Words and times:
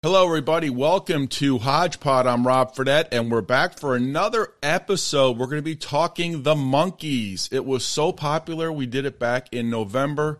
Hello, 0.00 0.24
everybody. 0.26 0.70
Welcome 0.70 1.26
to 1.26 1.58
Hodgepod. 1.58 2.24
I'm 2.24 2.46
Rob 2.46 2.72
Fredette, 2.72 3.08
and 3.10 3.32
we're 3.32 3.40
back 3.40 3.76
for 3.76 3.96
another 3.96 4.52
episode. 4.62 5.36
We're 5.36 5.46
going 5.46 5.58
to 5.58 5.62
be 5.62 5.74
talking 5.74 6.44
the 6.44 6.54
Monkees. 6.54 7.52
It 7.52 7.64
was 7.64 7.84
so 7.84 8.12
popular, 8.12 8.70
we 8.70 8.86
did 8.86 9.06
it 9.06 9.18
back 9.18 9.52
in 9.52 9.70
November. 9.70 10.38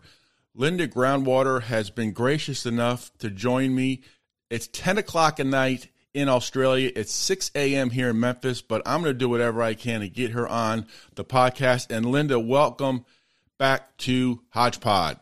Linda 0.55 0.87
Groundwater 0.87 1.63
has 1.63 1.89
been 1.89 2.13
gracious 2.13 2.65
enough 2.65 3.11
to 3.17 3.29
join 3.29 3.75
me. 3.75 4.01
It's 4.49 4.67
10 4.67 4.97
o'clock 4.97 5.41
at 5.41 5.45
night 5.45 5.89
in 6.13 6.29
Australia. 6.29 6.93
It's 6.95 7.11
6 7.11 7.51
a.m. 7.53 7.89
here 7.89 8.11
in 8.11 8.19
Memphis, 8.21 8.61
but 8.61 8.81
I'm 8.85 9.01
going 9.01 9.13
to 9.13 9.19
do 9.19 9.27
whatever 9.27 9.61
I 9.61 9.73
can 9.73 9.99
to 9.99 10.07
get 10.07 10.31
her 10.31 10.47
on 10.47 10.87
the 11.15 11.25
podcast. 11.25 11.93
And 11.93 12.05
Linda, 12.05 12.39
welcome 12.39 13.03
back 13.57 13.97
to 13.97 14.39
Hodgepod. 14.51 15.19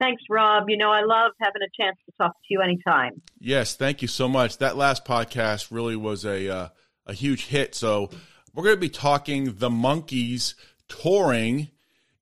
Thanks, 0.00 0.22
Rob. 0.28 0.64
You 0.68 0.76
know, 0.76 0.90
I 0.90 1.02
love 1.02 1.32
having 1.40 1.62
a 1.62 1.70
chance 1.80 1.96
to 2.06 2.12
talk 2.20 2.32
to 2.32 2.46
you 2.48 2.60
anytime. 2.60 3.22
Yes, 3.38 3.76
thank 3.76 4.02
you 4.02 4.08
so 4.08 4.28
much. 4.28 4.58
That 4.58 4.76
last 4.76 5.04
podcast 5.04 5.68
really 5.70 5.96
was 5.96 6.24
a 6.24 6.48
uh, 6.48 6.68
a 7.06 7.12
huge 7.12 7.46
hit. 7.46 7.74
So 7.74 8.10
we're 8.52 8.64
going 8.64 8.76
to 8.76 8.80
be 8.80 8.88
talking 8.88 9.56
the 9.56 9.70
Monkees 9.70 10.54
touring 10.88 11.68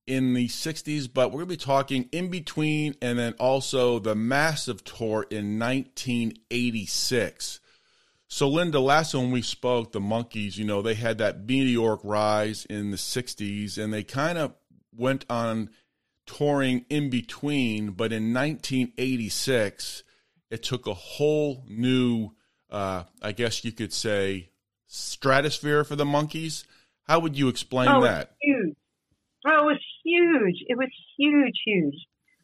in 0.07 0.35
the 0.35 0.49
60s, 0.49 1.09
but 1.13 1.29
we're 1.29 1.45
going 1.45 1.49
to 1.49 1.55
be 1.55 1.57
talking 1.57 2.09
in 2.13 2.31
between 2.31 2.95
and 3.01 3.19
then 3.19 3.35
also 3.39 3.99
the 3.99 4.15
massive 4.15 4.85
tour 4.85 5.27
in 5.31 5.59
1986. 5.59 7.61
So, 8.29 8.49
Linda, 8.49 8.81
last 8.81 9.13
time 9.13 9.31
we 9.31 9.43
spoke, 9.43 9.93
the 9.93 10.01
Monkees, 10.01 10.57
you 10.57 10.65
know, 10.65 10.81
they 10.81 10.95
had 10.95 11.19
that 11.19 11.47
meteoric 11.47 12.01
rise 12.03 12.65
in 12.65 12.91
the 12.91 12.97
60s 12.97 13.77
and 13.77 13.93
they 13.93 14.03
kind 14.03 14.39
of 14.39 14.55
went 14.97 15.27
on 15.29 15.69
touring 16.37 16.85
in 16.89 17.11
between, 17.11 17.91
but 17.91 18.13
in 18.13 18.33
1986, 18.33 20.03
it 20.51 20.63
took 20.63 20.87
a 20.87 20.95
whole 20.95 21.65
new, 21.69 22.31
uh, 22.71 23.05
I 23.21 23.33
guess 23.33 23.65
you 23.65 23.73
could 23.73 23.93
say, 23.93 24.51
stratosphere 24.87 25.85
for 25.85 25.97
the 25.97 26.05
Monkees. 26.05 26.65
How 27.05 27.19
would 27.21 27.37
you 27.37 27.49
explain 27.49 27.89
oh, 27.89 28.03
that? 28.03 28.33
Huge. 28.41 28.75
Oh, 29.47 29.63
it 29.63 29.65
was 29.65 29.81
huge. 30.05 30.65
It 30.69 30.79
was 30.79 30.91
huge, 31.19 31.55
huge. 31.67 31.97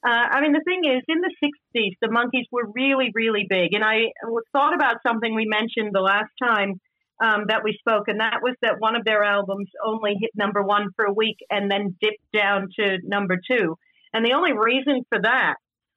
Uh, 0.07 0.27
I 0.31 0.41
mean, 0.41 0.53
the 0.53 0.62
thing 0.65 0.84
is, 0.84 1.03
in 1.09 1.21
the 1.21 1.34
60s, 1.43 1.97
the 2.01 2.09
Monkees 2.09 2.47
were 2.53 2.71
really, 2.75 3.11
really 3.15 3.47
big. 3.49 3.73
And 3.73 3.84
I 3.84 4.12
thought 4.53 4.75
about 4.75 4.97
something 5.07 5.34
we 5.34 5.47
mentioned 5.47 5.91
the 5.93 6.01
last 6.01 6.31
time 6.43 6.81
um, 7.23 7.47
that 7.49 7.65
we 7.65 7.77
spoke, 7.79 8.09
and 8.09 8.21
that 8.21 8.41
was 8.43 8.55
that 8.62 8.79
one 8.79 8.95
of 8.95 9.05
their 9.05 9.25
albums 9.25 9.69
only 9.84 10.17
hit 10.21 10.31
number 10.37 10.62
one 10.62 10.91
for 10.95 11.05
a 11.05 11.12
week 11.12 11.39
and 11.51 11.71
then 11.71 11.97
dipped 12.01 12.25
down 12.33 12.69
to 12.79 12.99
number 13.05 13.39
two. 13.51 13.77
And 14.12 14.25
the 14.25 14.33
only 14.33 14.53
reason 14.53 15.05
for 15.09 15.20
that 15.23 15.55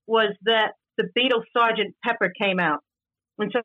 was 0.07 0.33
that 0.43 0.73
the 0.97 1.07
Beatles' 1.17 1.45
Sergeant 1.55 1.95
Pepper 2.03 2.31
came 2.39 2.59
out. 2.59 2.79
And 3.37 3.51
so 3.53 3.61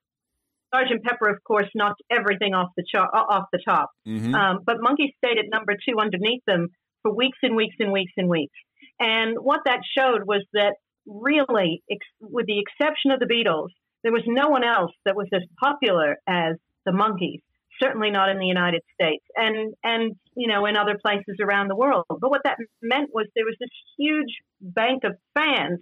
Sergeant 0.75 1.05
Pepper, 1.05 1.29
of 1.29 1.43
course, 1.45 1.69
knocked 1.75 2.03
everything 2.11 2.55
off 2.55 2.71
the 2.77 2.85
chart, 2.91 3.11
off 3.13 3.45
the 3.53 3.61
top. 3.67 3.91
Mm-hmm. 4.07 4.35
Um, 4.35 4.59
but 4.65 4.77
Monkey 4.81 5.15
stayed 5.19 5.39
at 5.39 5.47
number 5.51 5.75
two 5.75 5.99
underneath 6.01 6.43
them 6.47 6.69
for 7.03 7.15
weeks 7.15 7.39
and 7.43 7.57
weeks 7.57 7.77
and 7.79 7.93
weeks 7.93 8.13
and 8.17 8.29
weeks. 8.29 8.55
And 8.99 9.37
what 9.39 9.61
that 9.67 9.81
showed 9.97 10.23
was 10.27 10.45
that 10.53 10.75
really, 11.07 11.83
ex- 11.91 12.07
with 12.21 12.47
the 12.47 12.61
exception 12.61 13.11
of 13.11 13.21
the 13.21 13.27
Beatles, 13.27 13.69
there 14.03 14.13
was 14.13 14.23
no 14.27 14.49
one 14.49 14.65
else 14.65 14.93
that 15.05 15.17
was 15.17 15.29
as 15.33 15.43
popular 15.63 16.17
as 16.29 16.57
the 16.85 16.93
Monkees 16.93 17.43
certainly 17.83 18.11
not 18.11 18.29
in 18.29 18.39
the 18.39 18.47
United 18.47 18.83
States 18.95 19.25
and 19.35 19.75
and 19.83 20.15
you 20.35 20.49
know 20.49 20.67
in 20.67 20.77
other 20.77 20.99
places 21.01 21.37
around 21.41 21.69
the 21.69 21.77
world. 21.77 22.05
But 22.09 22.31
what 22.31 22.43
that 22.45 22.59
meant 22.83 23.11
was 23.13 23.27
there 23.35 23.45
was 23.45 23.57
this 23.61 23.71
huge 23.99 24.39
bank 24.61 25.05
of 25.05 25.17
fans 25.35 25.81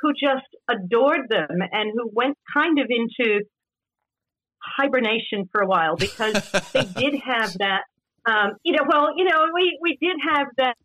who 0.00 0.12
just 0.12 0.46
adored 0.68 1.28
them 1.28 1.58
and 1.72 1.90
who 1.94 2.10
went 2.12 2.38
kind 2.54 2.78
of 2.78 2.86
into 2.88 3.44
hibernation 4.62 5.48
for 5.50 5.62
a 5.62 5.66
while 5.66 5.96
because 5.96 6.34
they 6.72 6.84
did 6.84 7.20
have 7.24 7.52
that 7.58 7.82
um, 8.26 8.52
you 8.62 8.72
know 8.72 8.84
well 8.88 9.08
you 9.16 9.24
know 9.24 9.46
we 9.54 9.78
we 9.80 9.98
did 10.00 10.16
have 10.28 10.46
that 10.56 10.76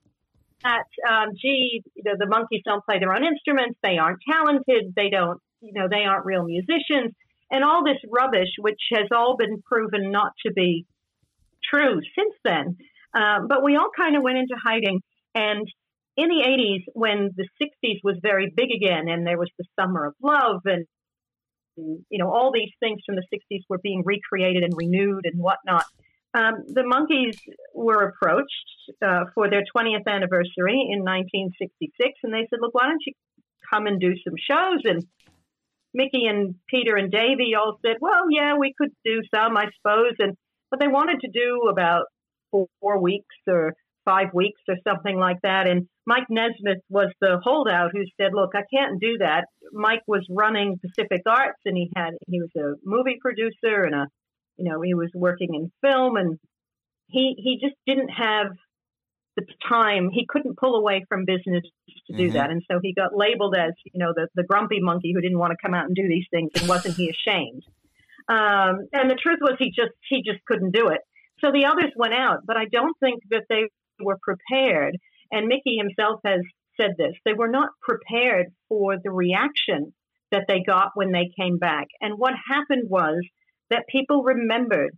that 0.63 0.85
um, 1.09 1.29
gee 1.39 1.83
you 1.95 2.03
know 2.05 2.13
the 2.17 2.25
Monkees 2.25 2.61
don't 2.65 2.83
play 2.85 2.99
their 2.99 3.13
own 3.13 3.23
instruments. 3.23 3.77
They 3.83 3.97
aren't 3.97 4.19
talented. 4.29 4.93
They 4.95 5.09
don't 5.09 5.39
you 5.61 5.73
know 5.73 5.87
they 5.89 6.05
aren't 6.05 6.25
real 6.25 6.43
musicians 6.43 7.13
and 7.51 7.63
all 7.63 7.83
this 7.83 7.97
rubbish, 8.09 8.49
which 8.59 8.81
has 8.91 9.07
all 9.15 9.35
been 9.37 9.61
proven 9.61 10.11
not 10.11 10.31
to 10.45 10.53
be 10.53 10.85
true 11.71 12.01
since 12.17 12.33
then. 12.43 12.77
Um, 13.13 13.47
but 13.47 13.63
we 13.63 13.75
all 13.75 13.89
kind 13.95 14.15
of 14.15 14.23
went 14.23 14.37
into 14.37 14.55
hiding. 14.61 15.01
And 15.33 15.67
in 16.17 16.29
the 16.29 16.45
80s, 16.47 16.83
when 16.93 17.31
the 17.35 17.47
60s 17.61 17.99
was 18.03 18.17
very 18.21 18.51
big 18.55 18.69
again, 18.71 19.07
and 19.09 19.25
there 19.25 19.37
was 19.37 19.49
the 19.57 19.65
Summer 19.79 20.05
of 20.05 20.13
Love, 20.21 20.61
and 20.65 20.85
you 21.77 22.19
know 22.19 22.31
all 22.31 22.51
these 22.53 22.71
things 22.79 23.01
from 23.05 23.15
the 23.15 23.25
60s 23.33 23.61
were 23.67 23.79
being 23.79 24.01
recreated 24.05 24.63
and 24.63 24.73
renewed 24.75 25.25
and 25.25 25.41
whatnot. 25.41 25.83
Um, 26.33 26.63
the 26.67 26.81
Monkees 26.81 27.37
were 27.73 28.09
approached 28.09 28.49
uh, 29.05 29.25
for 29.33 29.49
their 29.49 29.63
20th 29.75 30.07
anniversary 30.07 30.87
in 30.89 31.03
1966, 31.03 32.19
and 32.23 32.33
they 32.33 32.47
said, 32.49 32.59
"Look, 32.61 32.73
why 32.73 32.87
don't 32.87 33.01
you 33.05 33.13
come 33.69 33.87
and 33.87 33.99
do 33.99 34.13
some 34.23 34.35
shows?" 34.37 34.81
And 34.85 35.05
Mickey 35.95 36.27
and 36.27 36.55
Peter 36.69 36.97
and 36.97 37.09
Davy 37.09 37.55
all 37.57 37.79
said, 37.83 37.95
well, 38.01 38.29
yeah, 38.29 38.55
we 38.59 38.73
could 38.77 38.91
do 39.05 39.21
some, 39.33 39.55
I 39.55 39.67
suppose. 39.77 40.13
And 40.19 40.35
but 40.69 40.81
they 40.81 40.87
wanted 40.87 41.21
to 41.21 41.29
do 41.31 41.69
about 41.69 42.03
four, 42.51 42.67
four 42.81 43.01
weeks 43.01 43.35
or 43.47 43.73
five 44.03 44.27
weeks 44.33 44.61
or 44.67 44.75
something 44.85 45.17
like 45.17 45.37
that. 45.43 45.67
And 45.67 45.87
Mike 46.05 46.25
Nesmith 46.29 46.83
was 46.89 47.11
the 47.21 47.39
holdout 47.41 47.91
who 47.93 48.03
said, 48.19 48.31
"Look, 48.33 48.51
I 48.55 48.63
can't 48.73 48.99
do 48.99 49.17
that." 49.19 49.45
Mike 49.71 50.03
was 50.05 50.25
running 50.29 50.79
Pacific 50.79 51.21
Arts, 51.25 51.61
and 51.65 51.77
he 51.77 51.89
had 51.95 52.11
he 52.27 52.41
was 52.41 52.51
a 52.57 52.75
movie 52.83 53.17
producer 53.21 53.83
and 53.83 53.95
a, 53.95 54.07
you 54.57 54.69
know, 54.69 54.81
he 54.81 54.93
was 54.93 55.09
working 55.15 55.55
in 55.55 55.71
film, 55.81 56.17
and 56.17 56.37
he 57.07 57.35
he 57.37 57.57
just 57.61 57.75
didn't 57.87 58.09
have 58.09 58.47
the 59.35 59.45
time 59.67 60.09
he 60.11 60.25
couldn't 60.27 60.57
pull 60.57 60.75
away 60.75 61.05
from 61.09 61.25
business 61.25 61.63
to 62.07 62.13
do 62.15 62.25
mm-hmm. 62.25 62.33
that. 62.33 62.51
And 62.51 62.63
so 62.69 62.79
he 62.81 62.93
got 62.93 63.15
labeled 63.15 63.55
as 63.57 63.73
you 63.85 63.99
know 63.99 64.13
the, 64.15 64.27
the 64.35 64.43
grumpy 64.43 64.79
monkey 64.79 65.13
who 65.13 65.21
didn't 65.21 65.39
want 65.39 65.51
to 65.51 65.57
come 65.61 65.73
out 65.73 65.85
and 65.85 65.95
do 65.95 66.07
these 66.07 66.25
things 66.31 66.51
and 66.55 66.67
wasn't 66.69 66.95
he 66.95 67.09
ashamed? 67.09 67.63
Um, 68.27 68.87
and 68.93 69.09
the 69.09 69.19
truth 69.21 69.39
was 69.41 69.55
he 69.59 69.69
just 69.69 69.93
he 70.09 70.23
just 70.23 70.43
couldn't 70.45 70.71
do 70.71 70.89
it. 70.89 71.01
So 71.41 71.51
the 71.51 71.65
others 71.65 71.91
went 71.95 72.13
out 72.13 72.39
but 72.45 72.57
i 72.57 72.65
don't 72.65 72.97
think 72.99 73.21
that 73.29 73.43
they 73.49 73.69
were 73.99 74.17
prepared. 74.21 74.97
And 75.31 75.47
mickey 75.47 75.77
himself 75.77 76.21
has 76.25 76.41
said 76.79 76.91
this 76.97 77.13
they 77.25 77.33
were 77.33 77.49
not 77.49 77.69
prepared 77.81 78.47
for 78.69 78.95
the 79.01 79.11
reaction 79.11 79.93
that 80.31 80.45
they 80.47 80.61
got 80.65 80.91
when 80.95 81.11
they 81.11 81.31
came 81.37 81.57
back. 81.57 81.87
And 82.01 82.15
what 82.17 82.33
happened 82.49 82.89
was 82.89 83.23
that 83.69 83.87
people 83.89 84.23
remembered 84.23 84.97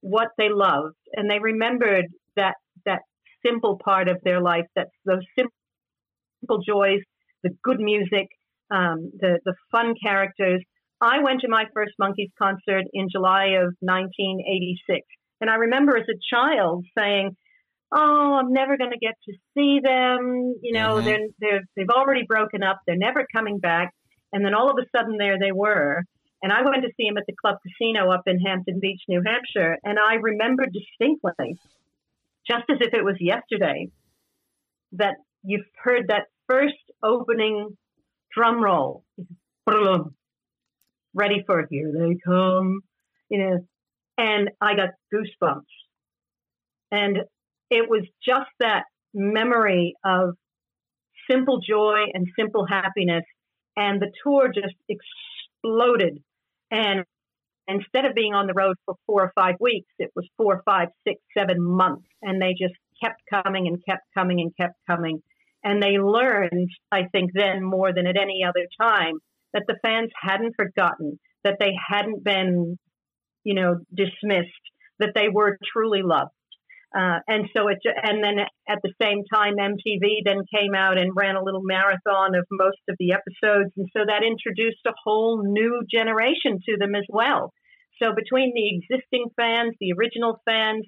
what 0.00 0.28
they 0.36 0.48
loved 0.48 0.96
and 1.12 1.30
they 1.30 1.38
remembered 1.38 2.06
that 2.36 2.44
that 2.44 2.54
simple 3.44 3.78
part 3.82 4.08
of 4.08 4.18
their 4.24 4.40
life. 4.40 4.66
That's 4.74 4.90
those 5.04 5.24
simple 5.36 6.62
joys, 6.66 7.00
the 7.42 7.50
good 7.62 7.80
music, 7.80 8.28
um, 8.70 9.10
the 9.18 9.40
the 9.44 9.54
fun 9.70 9.94
characters. 10.02 10.62
I 11.00 11.20
went 11.22 11.40
to 11.40 11.48
my 11.48 11.64
first 11.74 11.92
Monkees 12.00 12.30
concert 12.38 12.84
in 12.92 13.08
July 13.10 13.58
of 13.60 13.74
1986, 13.80 15.00
and 15.40 15.50
I 15.50 15.56
remember 15.56 15.96
as 15.96 16.06
a 16.08 16.18
child 16.34 16.84
saying, 16.96 17.36
"Oh, 17.94 18.40
I'm 18.40 18.52
never 18.52 18.76
going 18.76 18.92
to 18.92 18.98
get 18.98 19.14
to 19.28 19.34
see 19.54 19.80
them. 19.82 20.54
You 20.62 20.72
know, 20.72 20.96
mm-hmm. 20.96 21.04
they're, 21.04 21.26
they're 21.40 21.60
they've 21.76 21.90
already 21.90 22.24
broken 22.26 22.62
up. 22.62 22.80
They're 22.86 22.96
never 22.96 23.26
coming 23.34 23.58
back." 23.58 23.90
And 24.32 24.44
then 24.44 24.54
all 24.54 24.70
of 24.70 24.76
a 24.78 24.86
sudden, 24.96 25.16
there 25.16 25.38
they 25.38 25.52
were. 25.52 26.02
And 26.42 26.52
I 26.52 26.60
went 26.62 26.82
to 26.82 26.90
see 26.96 27.06
him 27.06 27.16
at 27.16 27.24
the 27.26 27.34
Club 27.40 27.56
Casino 27.62 28.10
up 28.10 28.24
in 28.26 28.38
Hampton 28.38 28.78
Beach, 28.78 29.00
New 29.08 29.22
Hampshire. 29.24 29.78
And 29.82 29.98
I 29.98 30.16
remember 30.16 30.66
distinctly 30.66 31.56
just 32.48 32.64
as 32.70 32.78
if 32.80 32.94
it 32.94 33.04
was 33.04 33.16
yesterday, 33.20 33.88
that 34.92 35.16
you've 35.42 35.66
heard 35.82 36.08
that 36.08 36.26
first 36.48 36.74
opening 37.02 37.76
drum 38.32 38.62
roll. 38.62 39.04
Ready 41.16 41.44
for 41.46 41.66
here 41.70 41.92
they 41.96 42.16
come, 42.24 42.80
you 43.28 43.38
know, 43.38 43.66
and 44.18 44.50
I 44.60 44.74
got 44.74 44.90
goosebumps. 45.12 45.62
And 46.90 47.18
it 47.70 47.88
was 47.88 48.02
just 48.24 48.50
that 48.60 48.84
memory 49.12 49.94
of 50.04 50.34
simple 51.30 51.60
joy 51.60 52.06
and 52.12 52.26
simple 52.38 52.66
happiness. 52.66 53.24
And 53.76 54.00
the 54.00 54.12
tour 54.22 54.52
just 54.52 54.74
exploded. 54.88 56.22
And 56.70 57.04
instead 57.68 58.04
of 58.04 58.14
being 58.14 58.34
on 58.34 58.46
the 58.46 58.54
road 58.54 58.76
for 58.84 58.94
four 59.06 59.22
or 59.22 59.32
five 59.34 59.56
weeks, 59.60 59.88
it 59.98 60.10
was 60.14 60.28
four, 60.36 60.62
five, 60.64 60.88
six, 61.06 61.20
seven 61.36 61.60
months. 61.60 62.06
And 62.22 62.40
they 62.40 62.52
just 62.52 62.74
kept 63.02 63.22
coming 63.30 63.66
and 63.66 63.82
kept 63.88 64.02
coming 64.14 64.40
and 64.40 64.52
kept 64.56 64.74
coming. 64.86 65.22
And 65.62 65.82
they 65.82 65.98
learned, 65.98 66.70
I 66.92 67.04
think, 67.10 67.30
then 67.32 67.62
more 67.62 67.92
than 67.92 68.06
at 68.06 68.16
any 68.16 68.44
other 68.46 68.66
time, 68.80 69.14
that 69.54 69.64
the 69.66 69.78
fans 69.82 70.10
hadn't 70.20 70.54
forgotten, 70.56 71.18
that 71.42 71.56
they 71.58 71.72
hadn't 71.88 72.22
been, 72.22 72.78
you 73.44 73.54
know, 73.54 73.78
dismissed, 73.94 74.50
that 74.98 75.12
they 75.14 75.28
were 75.32 75.58
truly 75.72 76.02
loved. 76.02 76.32
Uh, 76.96 77.18
and 77.26 77.48
so 77.56 77.66
it, 77.66 77.78
and 78.02 78.22
then 78.22 78.38
at 78.68 78.78
the 78.84 78.92
same 79.02 79.24
time, 79.32 79.54
MTV 79.58 80.22
then 80.24 80.42
came 80.54 80.74
out 80.74 80.96
and 80.96 81.10
ran 81.16 81.34
a 81.34 81.42
little 81.42 81.62
marathon 81.64 82.36
of 82.36 82.46
most 82.52 82.78
of 82.88 82.94
the 83.00 83.12
episodes. 83.12 83.72
And 83.76 83.88
so 83.96 84.04
that 84.06 84.22
introduced 84.22 84.86
a 84.86 84.92
whole 85.04 85.42
new 85.42 85.82
generation 85.90 86.60
to 86.68 86.76
them 86.78 86.94
as 86.94 87.04
well. 87.08 87.52
So 88.00 88.12
between 88.14 88.52
the 88.54 88.78
existing 88.78 89.26
fans, 89.36 89.74
the 89.80 89.92
original 89.98 90.38
fans, 90.44 90.84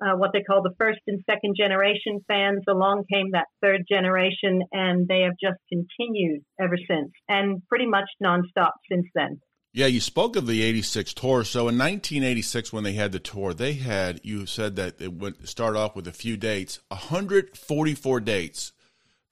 uh, 0.00 0.16
what 0.16 0.30
they 0.32 0.42
call 0.42 0.62
the 0.62 0.74
first 0.78 1.00
and 1.06 1.20
second 1.28 1.56
generation 1.58 2.20
fans, 2.26 2.62
along 2.68 3.04
came 3.12 3.32
that 3.32 3.48
third 3.62 3.82
generation, 3.90 4.62
and 4.72 5.06
they 5.06 5.22
have 5.22 5.34
just 5.42 5.60
continued 5.68 6.42
ever 6.58 6.76
since, 6.88 7.10
and 7.28 7.60
pretty 7.68 7.86
much 7.86 8.08
nonstop 8.22 8.72
since 8.90 9.06
then. 9.14 9.40
Yeah, 9.72 9.86
you 9.86 10.00
spoke 10.00 10.34
of 10.34 10.46
the 10.46 10.62
86 10.62 11.14
tour. 11.14 11.44
So 11.44 11.60
in 11.60 11.78
1986, 11.78 12.72
when 12.72 12.82
they 12.82 12.94
had 12.94 13.12
the 13.12 13.20
tour, 13.20 13.54
they 13.54 13.74
had, 13.74 14.20
you 14.24 14.46
said 14.46 14.76
that 14.76 15.00
it 15.00 15.12
went 15.12 15.48
start 15.48 15.76
off 15.76 15.94
with 15.94 16.08
a 16.08 16.12
few 16.12 16.36
dates, 16.36 16.80
144 16.88 18.20
dates 18.20 18.72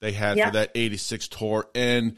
they 0.01 0.13
had 0.13 0.37
yeah. 0.37 0.47
for 0.47 0.53
that 0.53 0.71
86 0.77 1.27
tour. 1.29 1.69
And 1.75 2.17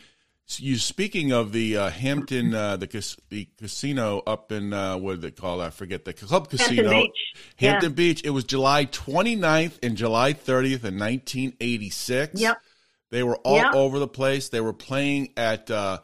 you 0.59 0.77
speaking 0.77 1.33
of 1.33 1.53
the 1.53 1.79
uh, 1.79 1.91
Hampton, 1.91 2.55
uh, 2.55 2.77
the, 2.77 3.17
the 3.31 3.49
casino 3.57 4.23
up 4.27 4.53
in, 4.53 4.75
uh, 4.75 4.99
what 4.99 5.13
did 5.13 5.23
they 5.23 5.31
call 5.31 5.63
it? 5.63 5.67
I 5.67 5.71
forget 5.71 6.05
the 6.05 6.13
club 6.13 6.51
casino. 6.51 6.91
Hampton 6.91 7.03
Beach. 7.03 7.35
Hampton 7.57 7.91
yeah. 7.91 7.95
Beach. 7.95 8.23
It 8.25 8.31
was 8.31 8.45
July 8.45 8.85
29th 8.85 9.79
and 9.83 9.97
July 9.97 10.35
30th 10.35 10.85
in 10.85 10.99
1986. 10.99 12.39
Yep. 12.39 12.59
They 13.11 13.23
were 13.23 13.37
all 13.39 13.57
yep. 13.57 13.75
over 13.75 13.99
the 13.99 14.09
place. 14.09 14.51
They 14.51 14.61
were 14.61 14.75
playing 14.75 15.33
at, 15.39 15.71
uh, 15.71 16.01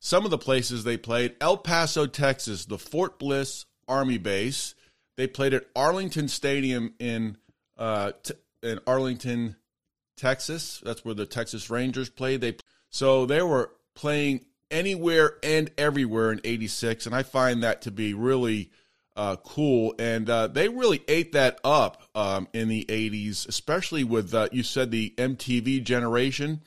some 0.00 0.24
of 0.24 0.30
the 0.30 0.38
places 0.38 0.84
they 0.84 0.96
played 0.96 1.36
El 1.40 1.56
Paso, 1.56 2.06
Texas, 2.06 2.64
the 2.64 2.78
Fort 2.78 3.18
Bliss 3.18 3.66
Army 3.86 4.18
Base. 4.18 4.74
They 5.16 5.26
played 5.26 5.54
at 5.54 5.66
Arlington 5.74 6.28
Stadium 6.28 6.94
in 6.98 7.36
uh, 7.76 8.12
t- 8.22 8.34
in 8.62 8.80
Arlington, 8.86 9.56
Texas. 10.16 10.80
That's 10.84 11.04
where 11.04 11.14
the 11.14 11.26
Texas 11.26 11.70
Rangers 11.70 12.10
played. 12.10 12.40
They 12.40 12.56
so 12.90 13.26
they 13.26 13.42
were 13.42 13.72
playing 13.94 14.44
anywhere 14.70 15.36
and 15.42 15.70
everywhere 15.76 16.30
in 16.32 16.40
'86, 16.44 17.06
and 17.06 17.14
I 17.14 17.22
find 17.22 17.62
that 17.62 17.82
to 17.82 17.90
be 17.90 18.14
really 18.14 18.70
uh, 19.16 19.36
cool. 19.36 19.94
And 19.98 20.30
uh, 20.30 20.46
they 20.48 20.68
really 20.68 21.02
ate 21.08 21.32
that 21.32 21.58
up 21.64 22.02
um, 22.14 22.46
in 22.52 22.68
the 22.68 22.84
'80s, 22.88 23.48
especially 23.48 24.04
with 24.04 24.32
uh, 24.34 24.48
you 24.52 24.62
said 24.62 24.90
the 24.90 25.14
MTV 25.16 25.82
generation. 25.82 26.62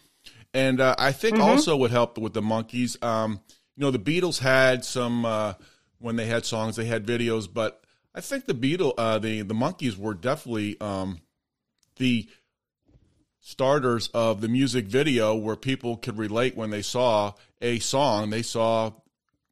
And 0.53 0.81
uh, 0.81 0.95
I 0.97 1.11
think 1.11 1.35
mm-hmm. 1.35 1.43
also 1.43 1.75
what 1.77 1.91
helped 1.91 2.17
with 2.17 2.33
the 2.33 2.41
Monkees. 2.41 3.01
um, 3.03 3.39
you 3.75 3.81
know, 3.81 3.91
the 3.91 3.99
Beatles 3.99 4.39
had 4.39 4.83
some 4.83 5.25
uh, 5.25 5.53
when 5.99 6.15
they 6.15 6.25
had 6.25 6.45
songs, 6.45 6.75
they 6.75 6.85
had 6.85 7.05
videos, 7.05 7.47
but 7.51 7.83
I 8.13 8.21
think 8.21 8.45
the 8.45 8.53
Beatles, 8.53 8.93
uh, 8.97 9.19
the 9.19 9.43
the 9.43 9.53
Monkees 9.53 9.97
were 9.97 10.13
definitely 10.13 10.79
um, 10.81 11.21
the 11.95 12.27
starters 13.39 14.09
of 14.13 14.41
the 14.41 14.47
music 14.47 14.85
video 14.85 15.35
where 15.35 15.55
people 15.55 15.97
could 15.97 16.17
relate 16.17 16.55
when 16.55 16.69
they 16.69 16.81
saw 16.81 17.33
a 17.61 17.79
song. 17.79 18.29
They 18.29 18.43
saw, 18.43 18.91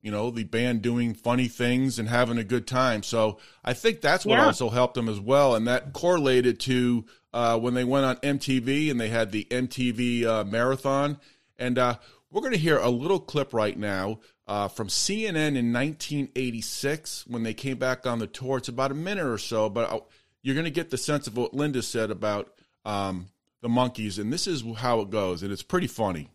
you 0.02 0.12
know, 0.12 0.32
the 0.32 0.44
band 0.44 0.82
doing 0.82 1.14
funny 1.14 1.48
things 1.48 2.00
and 2.00 2.08
having 2.08 2.38
a 2.38 2.44
good 2.44 2.66
time. 2.66 3.04
So 3.04 3.40
I 3.64 3.74
think 3.74 4.02
that's 4.02 4.26
what 4.26 4.38
yeah. 4.38 4.46
also 4.46 4.70
helped 4.70 4.94
them 4.94 5.10
as 5.10 5.20
well, 5.20 5.56
and 5.56 5.68
that 5.68 5.94
correlated 5.94 6.60
to 6.62 7.06
uh, 7.34 7.60
when 7.60 7.74
they 7.74 7.84
went 7.84 8.06
on 8.06 8.16
MTV 8.18 8.90
and 8.90 9.00
they 9.00 9.10
had 9.10 9.32
the 9.32 9.46
MTV 9.50 10.26
uh, 10.26 10.44
marathon. 10.46 11.20
And 11.58 11.78
uh, 11.78 11.98
we're 12.32 12.42
going 12.42 12.54
to 12.54 12.60
hear 12.60 12.78
a 12.78 12.90
little 12.90 13.20
clip 13.20 13.54
right 13.54 13.78
now 13.78 14.20
uh, 14.48 14.68
from 14.68 14.88
CNN 14.88 15.58
in 15.58 15.74
1986 15.74 17.26
when 17.28 17.44
they 17.44 17.54
came 17.54 17.78
back 17.78 18.08
on 18.08 18.20
the 18.20 18.28
tour. 18.28 18.58
It's 18.58 18.70
about 18.70 18.92
a 18.92 18.96
minute 18.96 19.26
or 19.26 19.38
so, 19.38 19.70
but 19.70 19.92
uh, 19.92 20.00
you're 20.42 20.56
going 20.56 20.66
to 20.66 20.72
get 20.72 20.90
the 20.90 20.98
sense 20.98 21.28
of 21.28 21.36
what 21.36 21.54
Linda 21.54 21.82
said 21.82 22.10
about 22.10 22.54
um, 22.86 23.28
the 23.62 23.68
Monkees. 23.68 24.18
and 24.18 24.32
this 24.32 24.48
is 24.48 24.64
how 24.78 25.02
it 25.02 25.10
goes, 25.10 25.44
and 25.44 25.52
it's 25.52 25.64
pretty 25.64 25.88
funny. 25.88 26.30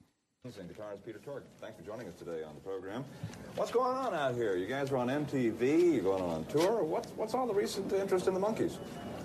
Guitarist 0.46 1.02
Peter 1.06 1.19
Tork, 1.25 1.44
thanks 1.58 1.78
for 1.78 1.87
joining 1.87 2.06
us 2.06 2.14
today 2.19 2.43
on 2.44 2.55
the 2.55 2.60
program. 2.60 3.02
What's 3.56 3.71
going 3.71 3.97
on 3.97 4.12
out 4.15 4.35
here? 4.35 4.56
You 4.56 4.67
guys 4.67 4.91
are 4.91 4.97
on 4.97 5.06
MTV, 5.06 5.95
you're 5.95 6.03
going 6.03 6.23
on 6.23 6.45
tour. 6.47 6.83
What's, 6.83 7.12
what's 7.12 7.35
all 7.35 7.47
the 7.47 7.55
recent 7.55 7.93
interest 7.93 8.27
in 8.27 8.35
the 8.35 8.41
Monkees? 8.41 8.79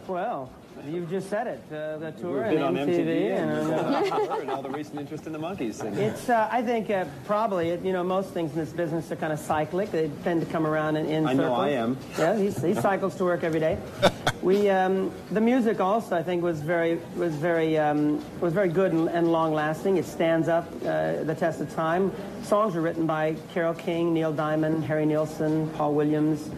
Well, 0.09 0.49
you 0.87 1.05
just 1.05 1.29
said 1.29 1.45
it. 1.45 1.61
Uh, 1.71 1.99
the 1.99 2.11
tour 2.13 2.41
and 2.41 2.57
MTV, 2.57 3.05
MTV 3.05 3.37
and, 3.37 3.71
uh, 3.71 4.35
and 4.41 4.49
all 4.49 4.63
the 4.63 4.69
recent 4.71 4.99
interest 4.99 5.27
in 5.27 5.33
the 5.33 5.37
Monkees. 5.37 5.81
And, 5.81 5.95
it's, 5.99 6.29
uh, 6.29 6.49
I 6.51 6.63
think, 6.63 6.89
uh, 6.89 7.05
probably, 7.25 7.69
you 7.69 7.93
know, 7.93 8.03
most 8.03 8.31
things 8.31 8.51
in 8.53 8.57
this 8.57 8.71
business 8.71 9.11
are 9.11 9.17
kind 9.17 9.31
of 9.31 9.37
cyclic. 9.37 9.91
They 9.91 10.09
tend 10.23 10.41
to 10.41 10.47
come 10.47 10.65
around 10.65 10.95
in, 10.95 11.05
in 11.05 11.27
I 11.27 11.35
circles. 11.35 11.47
know 11.47 11.53
I 11.53 11.69
am. 11.69 11.95
Yeah, 12.17 12.35
he, 12.35 12.45
he 12.45 12.73
cycles 12.73 13.13
to 13.17 13.23
work 13.23 13.43
every 13.43 13.59
day. 13.59 13.77
we, 14.41 14.67
um, 14.71 15.11
the 15.29 15.41
music 15.41 15.79
also, 15.79 16.15
I 16.15 16.23
think, 16.23 16.41
was 16.41 16.59
very, 16.59 16.99
was 17.15 17.35
very, 17.35 17.77
um, 17.77 18.25
was 18.41 18.51
very 18.51 18.69
good 18.69 18.91
and, 18.93 19.09
and 19.09 19.31
long-lasting. 19.31 19.97
It 19.97 20.05
stands 20.05 20.47
up 20.47 20.67
uh, 20.81 21.23
the 21.23 21.35
test 21.37 21.61
of 21.61 21.71
time. 21.75 22.11
Songs 22.41 22.73
were 22.73 22.81
written 22.81 23.05
by 23.05 23.35
Carole 23.53 23.75
King, 23.75 24.15
Neil 24.15 24.33
Diamond, 24.33 24.85
Harry 24.85 25.05
Nilsson, 25.05 25.69
Paul 25.71 25.93
Williams. 25.93 26.49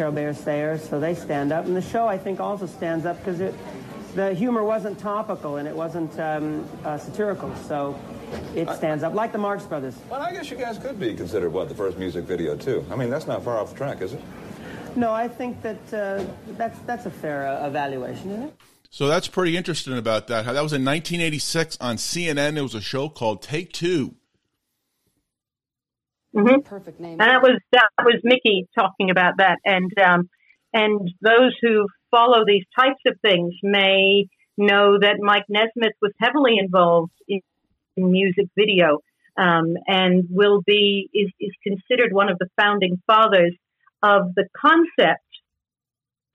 Carole 0.00 0.14
Bayer 0.14 0.32
Sager, 0.32 0.78
so 0.78 0.98
they 0.98 1.14
stand 1.14 1.52
up. 1.52 1.66
And 1.66 1.76
the 1.76 1.82
show, 1.82 2.06
I 2.06 2.16
think, 2.16 2.40
also 2.40 2.64
stands 2.64 3.04
up 3.04 3.18
because 3.18 3.38
it, 3.38 3.54
the 4.14 4.32
humor 4.32 4.64
wasn't 4.64 4.98
topical 4.98 5.58
and 5.58 5.68
it 5.68 5.76
wasn't 5.76 6.18
um, 6.18 6.66
uh, 6.86 6.96
satirical, 6.96 7.54
so 7.68 8.00
it 8.54 8.66
stands 8.70 9.04
up 9.04 9.12
like 9.12 9.30
the 9.30 9.36
Marx 9.36 9.64
Brothers. 9.64 9.94
Well, 10.08 10.22
I 10.22 10.32
guess 10.32 10.50
you 10.50 10.56
guys 10.56 10.78
could 10.78 10.98
be 10.98 11.12
considered 11.12 11.50
what 11.50 11.68
the 11.68 11.74
first 11.74 11.98
music 11.98 12.24
video 12.24 12.56
too. 12.56 12.82
I 12.90 12.96
mean, 12.96 13.10
that's 13.10 13.26
not 13.26 13.44
far 13.44 13.58
off 13.58 13.72
the 13.72 13.76
track, 13.76 14.00
is 14.00 14.14
it? 14.14 14.22
No, 14.96 15.12
I 15.12 15.28
think 15.28 15.60
that 15.60 15.92
uh, 15.92 16.24
that's 16.52 16.78
that's 16.86 17.04
a 17.04 17.10
fair 17.10 17.46
uh, 17.46 17.66
evaluation, 17.66 18.30
isn't 18.30 18.42
it? 18.44 18.54
So 18.88 19.06
that's 19.06 19.28
pretty 19.28 19.54
interesting 19.54 19.98
about 19.98 20.28
that. 20.28 20.46
That 20.46 20.62
was 20.62 20.72
in 20.72 20.82
1986 20.82 21.76
on 21.78 21.96
CNN. 21.96 22.54
There 22.54 22.62
was 22.62 22.74
a 22.74 22.80
show 22.80 23.10
called 23.10 23.42
Take 23.42 23.74
2 23.74 24.14
mm-hmm. 26.34 26.60
Perfect 26.60 27.00
name. 27.00 27.12
And 27.12 27.20
that 27.20 27.42
was 27.42 27.58
that 27.72 27.88
was 28.04 28.20
Mickey 28.22 28.68
talking 28.78 29.10
about 29.10 29.34
that, 29.38 29.58
and 29.64 29.90
um, 29.98 30.28
and 30.72 31.10
those 31.20 31.56
who 31.62 31.86
follow 32.10 32.44
these 32.46 32.64
types 32.78 33.00
of 33.06 33.14
things 33.22 33.54
may 33.62 34.26
know 34.56 34.98
that 35.00 35.16
Mike 35.20 35.44
Nesmith 35.48 35.94
was 36.02 36.12
heavily 36.20 36.58
involved 36.58 37.12
in, 37.28 37.40
in 37.96 38.10
music 38.10 38.46
video 38.56 38.98
um, 39.36 39.74
and 39.86 40.24
will 40.28 40.60
be 40.66 41.08
is, 41.14 41.30
is 41.40 41.52
considered 41.62 42.12
one 42.12 42.28
of 42.28 42.38
the 42.38 42.48
founding 42.60 43.00
fathers 43.06 43.56
of 44.02 44.34
the 44.34 44.46
concept 44.56 45.24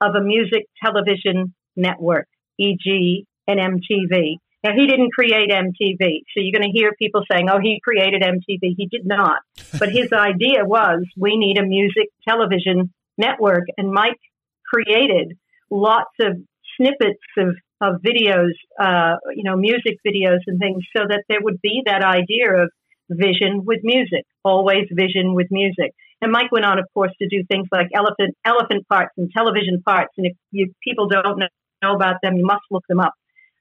of 0.00 0.14
a 0.14 0.20
music 0.20 0.64
television 0.82 1.54
network, 1.74 2.28
e.g., 2.58 3.26
an 3.48 3.58
MTV. 3.58 4.36
Now, 4.66 4.72
he 4.74 4.88
didn't 4.88 5.12
create 5.12 5.48
MTV, 5.48 6.00
so 6.34 6.42
you're 6.42 6.50
going 6.50 6.68
to 6.68 6.76
hear 6.76 6.90
people 6.98 7.22
saying, 7.30 7.48
"Oh, 7.48 7.60
he 7.62 7.78
created 7.84 8.22
MTV." 8.22 8.74
He 8.76 8.88
did 8.90 9.06
not, 9.06 9.42
but 9.78 9.90
his 9.90 10.12
idea 10.12 10.64
was 10.64 11.04
we 11.16 11.36
need 11.36 11.56
a 11.56 11.62
music 11.62 12.08
television 12.26 12.92
network, 13.16 13.62
and 13.78 13.92
Mike 13.92 14.18
created 14.66 15.38
lots 15.70 16.10
of 16.20 16.38
snippets 16.76 17.22
of, 17.38 17.54
of 17.80 18.02
videos, 18.02 18.50
uh, 18.80 19.18
you 19.36 19.44
know, 19.44 19.56
music 19.56 19.98
videos 20.04 20.40
and 20.48 20.58
things 20.58 20.82
so 20.96 21.04
that 21.08 21.22
there 21.28 21.38
would 21.40 21.60
be 21.62 21.82
that 21.86 22.02
idea 22.02 22.52
of 22.52 22.68
vision 23.08 23.64
with 23.64 23.78
music, 23.84 24.24
always 24.44 24.88
vision 24.90 25.34
with 25.34 25.46
music. 25.52 25.94
And 26.20 26.32
Mike 26.32 26.50
went 26.50 26.64
on, 26.64 26.80
of 26.80 26.86
course, 26.92 27.12
to 27.20 27.28
do 27.28 27.44
things 27.48 27.68
like 27.70 27.86
elephant, 27.94 28.34
elephant 28.44 28.88
parts 28.88 29.12
and 29.16 29.30
television 29.30 29.80
parts. 29.86 30.12
And 30.16 30.26
if 30.26 30.36
you, 30.50 30.72
people 30.82 31.08
don't 31.08 31.38
know, 31.38 31.46
know 31.84 31.94
about 31.94 32.16
them, 32.20 32.36
you 32.36 32.44
must 32.44 32.64
look 32.68 32.82
them 32.88 32.98
up. 32.98 33.12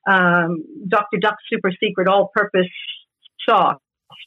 Um, 0.05 0.63
Dr. 0.87 1.17
Duck's 1.19 1.43
super 1.51 1.71
secret 1.71 2.07
all 2.07 2.31
purpose 2.33 2.69
saw. 3.47 3.75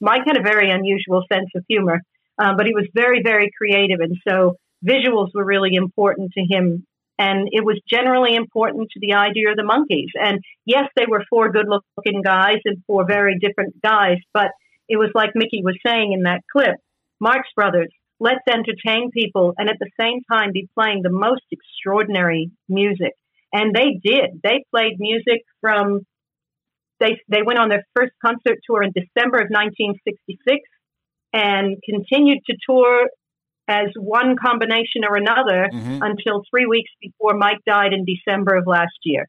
Mike 0.00 0.22
had 0.26 0.36
a 0.36 0.42
very 0.42 0.70
unusual 0.70 1.24
sense 1.32 1.48
of 1.54 1.64
humor, 1.68 2.00
um, 2.38 2.56
but 2.56 2.66
he 2.66 2.74
was 2.74 2.86
very, 2.94 3.22
very 3.22 3.50
creative. 3.56 4.00
And 4.00 4.16
so 4.28 4.56
visuals 4.84 5.28
were 5.34 5.44
really 5.44 5.74
important 5.74 6.32
to 6.32 6.40
him 6.42 6.84
and 7.18 7.48
it 7.50 7.64
was 7.64 7.80
generally 7.88 8.36
important 8.36 8.90
to 8.92 9.00
the 9.00 9.14
idea 9.14 9.50
of 9.50 9.56
the 9.56 9.62
Monkees. 9.62 10.12
And 10.14 10.40
yes, 10.64 10.84
they 10.96 11.06
were 11.06 11.24
four 11.28 11.50
good 11.50 11.66
looking 11.68 12.22
guys 12.22 12.58
and 12.64 12.82
four 12.86 13.04
very 13.06 13.38
different 13.38 13.82
guys, 13.82 14.18
but 14.32 14.52
it 14.88 14.96
was 14.96 15.10
like 15.14 15.30
Mickey 15.34 15.62
was 15.64 15.76
saying 15.84 16.12
in 16.12 16.22
that 16.22 16.42
clip 16.50 16.76
Marx 17.20 17.48
Brothers, 17.56 17.88
let's 18.20 18.46
entertain 18.48 19.10
people 19.10 19.54
and 19.58 19.68
at 19.68 19.78
the 19.80 19.90
same 19.98 20.20
time 20.30 20.52
be 20.52 20.68
playing 20.78 21.02
the 21.02 21.10
most 21.10 21.42
extraordinary 21.50 22.52
music. 22.68 23.14
And 23.52 23.74
they 23.74 23.98
did. 24.02 24.40
They 24.42 24.64
played 24.70 24.98
music 24.98 25.42
from, 25.60 26.00
they, 27.00 27.20
they 27.28 27.42
went 27.44 27.58
on 27.58 27.68
their 27.68 27.84
first 27.96 28.12
concert 28.24 28.58
tour 28.68 28.82
in 28.82 28.92
December 28.92 29.38
of 29.38 29.48
1966 29.50 30.60
and 31.32 31.76
continued 31.84 32.40
to 32.46 32.56
tour 32.68 33.08
as 33.68 33.88
one 33.96 34.36
combination 34.36 35.04
or 35.08 35.16
another 35.16 35.68
mm-hmm. 35.72 36.02
until 36.02 36.42
three 36.50 36.66
weeks 36.66 36.90
before 37.00 37.34
Mike 37.34 37.58
died 37.66 37.92
in 37.92 38.04
December 38.04 38.56
of 38.56 38.66
last 38.66 38.96
year. 39.04 39.28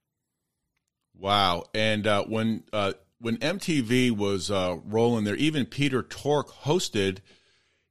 Wow! 1.17 1.65
And 1.73 2.07
uh, 2.07 2.23
when 2.23 2.63
uh, 2.71 2.93
when 3.19 3.37
MTV 3.37 4.11
was 4.11 4.49
uh, 4.49 4.77
rolling 4.85 5.25
there, 5.25 5.35
even 5.35 5.65
Peter 5.65 6.01
Tork 6.01 6.49
hosted 6.49 7.17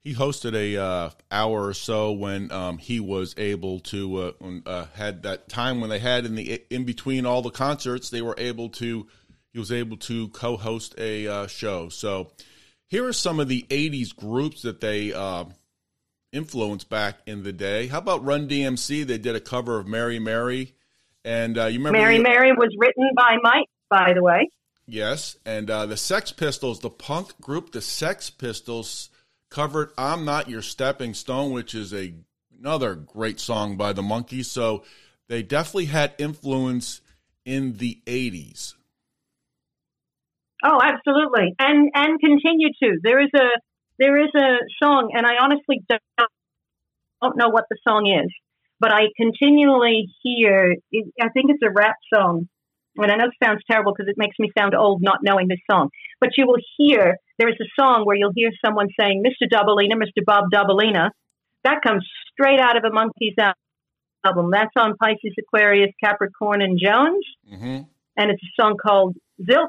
he 0.05 0.15
hosted 0.15 0.55
a 0.55 0.81
uh, 0.81 1.11
hour 1.31 1.67
or 1.67 1.75
so 1.75 2.13
when 2.13 2.51
um, 2.53 2.79
he 2.79 3.01
was 3.01 3.35
able 3.37 3.81
to 3.81 4.17
uh, 4.17 4.33
uh, 4.67 4.87
had 4.95 5.23
that 5.23 5.49
time 5.49 5.81
when 5.81 5.91
they 5.91 5.99
had 5.99 6.25
in 6.25 6.35
the 6.35 6.63
in 6.71 6.85
between 6.85 7.27
all 7.27 7.43
the 7.43 7.51
concerts 7.51 8.11
they 8.11 8.23
were 8.23 8.35
able 8.39 8.69
to 8.69 9.07
he 9.53 9.59
was 9.59 9.73
able 9.73 9.97
to 9.97 10.29
co-host 10.29 10.95
a 10.99 11.27
uh, 11.27 11.47
show. 11.47 11.89
So 11.89 12.31
here 12.87 13.07
are 13.07 13.13
some 13.13 13.41
of 13.41 13.49
the 13.49 13.67
80s 13.69 14.15
groups 14.15 14.63
that 14.63 14.81
they 14.81 15.13
uh, 15.13 15.45
influenced 16.33 16.89
back 16.89 17.19
in 17.27 17.43
the 17.43 17.53
day. 17.53 17.87
How 17.89 17.99
about 17.99 18.25
run 18.25 18.49
dmc 18.49 19.07
they 19.07 19.19
did 19.19 19.35
a 19.35 19.41
cover 19.41 19.79
of 19.79 19.87
mary 19.87 20.19
mary. 20.19 20.75
And 21.25 21.59
uh, 21.59 21.67
you 21.67 21.79
remember 21.79 21.99
Mary 21.99 22.17
the- 22.17 22.23
Mary 22.23 22.53
was 22.53 22.75
written 22.79 23.11
by 23.15 23.37
Mike, 23.43 23.69
by 23.91 24.13
the 24.15 24.23
way. 24.23 24.49
Yes, 24.87 25.37
and 25.45 25.71
uh, 25.71 25.85
the 25.85 25.99
Sex 25.99 26.33
Pistols, 26.33 26.81
the 26.81 26.89
punk 26.89 27.39
group, 27.43 27.73
the 27.73 27.83
Sex 27.83 28.31
Pistols, 28.31 29.11
covered 29.51 29.91
"I'm 29.99 30.25
Not 30.25 30.49
Your 30.49 30.63
Stepping 30.63 31.15
Stone," 31.15 31.53
which 31.53 31.75
is 31.75 31.93
a 31.95 32.15
another 32.59 32.95
great 32.95 33.39
song 33.39 33.77
by 33.77 33.93
the 33.93 34.03
Monkees. 34.03 34.47
So 34.47 34.85
they 35.29 35.43
definitely 35.43 35.87
had 35.87 36.15
influence 36.19 37.01
in 37.45 37.77
the 37.79 38.01
'80s. 38.07 38.75
Oh, 40.65 40.81
absolutely, 40.83 41.55
and 41.59 41.91
and 41.95 42.21
continue 42.21 42.71
to. 42.83 42.99
There 43.03 43.21
is 43.21 43.31
a 43.35 43.49
there 43.99 44.21
is 44.23 44.31
a 44.35 44.57
song, 44.83 45.13
and 45.15 45.27
I 45.27 45.37
honestly 45.41 45.83
don't, 45.89 46.03
don't 47.23 47.37
know 47.37 47.49
what 47.49 47.65
the 47.71 47.77
song 47.87 48.07
is, 48.07 48.33
but 48.81 48.93
I 48.93 49.07
continually 49.17 50.09
hear. 50.23 50.75
I 51.21 51.29
think 51.31 51.51
it's 51.51 51.63
a 51.63 51.71
rap 51.71 51.97
song, 52.13 52.49
and 53.05 53.13
I 53.13 53.17
know 53.17 53.27
it 53.27 53.45
sounds 53.45 53.63
terrible 53.71 53.93
because 53.93 54.09
it 54.09 54.17
makes 54.19 54.39
me 54.39 54.51
sound 54.57 54.75
old 54.75 55.03
not 55.03 55.19
knowing 55.23 55.49
this 55.49 55.61
song. 55.71 55.91
But 56.21 56.31
you 56.37 56.47
will 56.47 56.61
hear 56.77 57.17
there 57.39 57.49
is 57.49 57.57
a 57.61 57.69
song 57.81 58.05
where 58.05 58.17
you'll 58.17 58.33
hear 58.35 58.51
someone 58.65 58.89
saying, 58.99 59.23
"Mr. 59.25 59.49
Dobalina, 59.49 59.95
Mr. 59.95 60.25
Bob 60.25 60.51
Dobalina." 60.53 61.11
That 61.65 61.83
comes 61.83 62.07
straight 62.33 62.61
out 62.61 62.77
of 62.77 62.85
a 62.85 62.91
Monkees' 62.91 63.53
album. 64.25 64.51
That's 64.51 64.73
on 64.77 64.97
Pisces, 64.97 65.35
Aquarius, 65.39 65.91
Capricorn, 66.03 66.63
and 66.63 66.79
Jones, 66.79 67.25
hmm 67.49 67.81
and 68.19 68.33
it's 68.33 68.43
a 68.43 68.61
song 68.61 68.77
called 68.77 69.17
Zilch, 69.41 69.69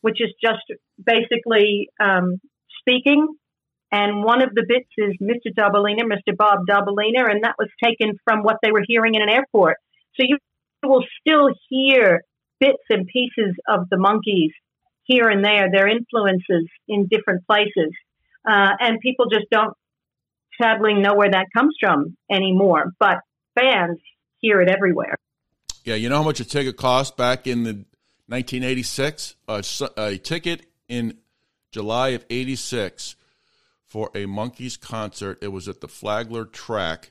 which 0.00 0.22
is 0.22 0.30
just 0.42 0.64
basically 1.04 1.90
um, 2.00 2.40
speaking. 2.80 3.28
And 3.92 4.24
one 4.24 4.42
of 4.42 4.54
the 4.54 4.64
bits 4.66 4.88
is 4.96 5.14
Mr. 5.20 5.52
Dobalina, 5.54 6.02
Mr. 6.02 6.34
Bob 6.36 6.60
Dobalina, 6.68 7.30
and 7.30 7.44
that 7.44 7.56
was 7.58 7.68
taken 7.82 8.14
from 8.24 8.42
what 8.42 8.56
they 8.62 8.72
were 8.72 8.82
hearing 8.86 9.14
in 9.14 9.22
an 9.22 9.28
airport. 9.28 9.76
So 10.16 10.24
you 10.26 10.38
will 10.82 11.04
still 11.20 11.50
hear 11.68 12.22
bits 12.60 12.82
and 12.90 13.06
pieces 13.06 13.54
of 13.68 13.88
the 13.90 13.96
Monkees 13.96 14.52
here 15.04 15.28
and 15.28 15.44
there, 15.44 15.70
their 15.70 15.88
influences 15.88 16.68
in 16.86 17.08
different 17.10 17.46
places. 17.46 17.92
Uh, 18.46 18.70
and 18.80 19.00
people 19.00 19.26
just 19.30 19.46
don't 19.50 19.74
sadly 20.60 20.94
know 20.94 21.14
where 21.14 21.30
that 21.30 21.46
comes 21.54 21.74
from 21.80 22.16
anymore. 22.30 22.92
But 22.98 23.18
fans 23.58 23.98
hear 24.38 24.60
it 24.60 24.68
everywhere. 24.68 25.16
Yeah, 25.84 25.94
you 25.94 26.08
know 26.08 26.18
how 26.18 26.22
much 26.22 26.40
a 26.40 26.44
ticket 26.44 26.76
cost 26.76 27.16
back 27.16 27.46
in 27.46 27.64
the 27.64 27.72
1986? 28.26 29.36
A, 29.48 29.64
a 29.96 30.18
ticket 30.18 30.66
in 30.88 31.18
July 31.72 32.08
of 32.08 32.24
'86 32.28 33.16
for 33.84 34.10
a 34.14 34.26
Monkees 34.26 34.78
concert. 34.78 35.38
It 35.40 35.48
was 35.48 35.68
at 35.68 35.80
the 35.80 35.88
Flagler 35.88 36.44
track, 36.44 37.10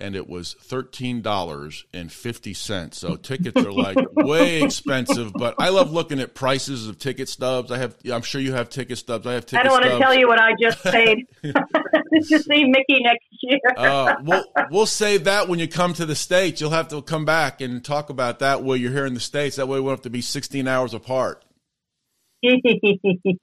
and 0.00 0.16
it 0.16 0.28
was 0.28 0.54
thirteen 0.54 1.22
dollars 1.22 1.84
and 1.92 2.10
fifty 2.10 2.54
cents. 2.54 2.98
So 2.98 3.16
tickets 3.16 3.62
are 3.64 3.72
like 3.72 3.96
way 4.14 4.62
expensive. 4.62 5.32
But 5.32 5.54
I 5.58 5.68
love 5.68 5.92
looking 5.92 6.20
at 6.20 6.34
prices 6.34 6.88
of 6.88 6.98
ticket 6.98 7.28
stubs. 7.28 7.70
I 7.70 7.78
have. 7.78 7.96
I'm 8.10 8.22
sure 8.22 8.40
you 8.40 8.52
have 8.52 8.68
ticket 8.68 8.98
stubs. 8.98 9.26
I 9.26 9.34
have 9.34 9.46
ticket 9.46 9.60
I 9.60 9.68
don't 9.68 9.72
want 9.72 9.84
to 9.84 9.98
tell 9.98 10.14
you 10.14 10.28
what 10.28 10.40
I 10.40 10.52
just 10.60 10.82
paid 10.82 11.26
to 11.42 12.38
see 12.38 12.64
Mickey 12.64 13.02
next 13.02 13.26
year. 13.40 13.58
Uh, 13.76 14.16
we'll 14.22 14.44
we'll 14.70 14.86
save 14.86 15.24
that 15.24 15.48
when 15.48 15.58
you 15.58 15.68
come 15.68 15.92
to 15.94 16.06
the 16.06 16.16
states. 16.16 16.60
You'll 16.60 16.70
have 16.70 16.88
to 16.88 17.02
come 17.02 17.24
back 17.24 17.60
and 17.60 17.84
talk 17.84 18.10
about 18.10 18.40
that 18.40 18.62
while 18.62 18.76
you're 18.76 18.92
here 18.92 19.06
in 19.06 19.14
the 19.14 19.20
states. 19.20 19.56
That 19.56 19.68
way, 19.68 19.78
we 19.78 19.86
won't 19.86 19.98
have 19.98 20.02
to 20.02 20.10
be 20.10 20.20
16 20.20 20.66
hours 20.66 20.94
apart. 20.94 21.44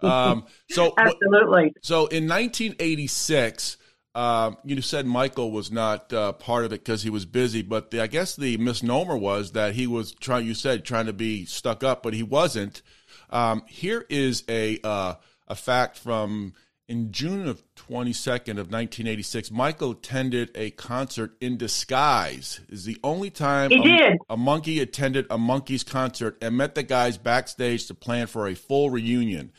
Um, 0.01 0.45
so 0.69 0.93
Absolutely. 0.97 1.73
so 1.81 2.07
in 2.07 2.27
1986, 2.27 3.77
um, 4.17 4.57
you 4.65 4.81
said 4.81 5.05
Michael 5.05 5.51
was 5.51 5.71
not 5.71 6.11
uh, 6.11 6.31
part 6.33 6.65
of 6.65 6.73
it 6.73 6.83
because 6.83 7.03
he 7.03 7.09
was 7.09 7.25
busy, 7.25 7.61
but 7.61 7.91
the, 7.91 8.01
I 8.01 8.07
guess 8.07 8.35
the 8.35 8.57
misnomer 8.57 9.15
was 9.15 9.51
that 9.51 9.75
he 9.75 9.85
was 9.87 10.11
trying. 10.13 10.45
You 10.47 10.53
said 10.55 10.83
trying 10.83 11.05
to 11.05 11.13
be 11.13 11.45
stuck 11.45 11.83
up, 11.83 12.01
but 12.03 12.13
he 12.13 12.23
wasn't. 12.23 12.81
Um, 13.29 13.63
here 13.67 14.05
is 14.09 14.43
a 14.49 14.79
uh, 14.83 15.15
a 15.47 15.55
fact 15.55 15.97
from 15.99 16.53
in 16.89 17.11
June 17.11 17.47
of 17.47 17.61
22nd 17.75 18.51
of 18.57 18.71
1986. 18.71 19.51
Michael 19.51 19.91
attended 19.91 20.49
a 20.55 20.71
concert 20.71 21.35
in 21.41 21.57
disguise. 21.57 22.61
Is 22.69 22.85
the 22.85 22.97
only 23.03 23.29
time 23.29 23.69
He 23.71 23.79
a, 23.79 23.83
did. 23.83 24.17
a 24.29 24.37
monkey 24.37 24.79
attended 24.79 25.25
a 25.29 25.37
Monkees' 25.37 25.85
concert 25.85 26.37
and 26.41 26.55
met 26.57 26.75
the 26.75 26.83
guys 26.83 27.17
backstage 27.17 27.85
to 27.87 27.93
plan 27.93 28.25
for 28.27 28.47
a 28.47 28.55
full 28.55 28.89
reunion. 28.89 29.51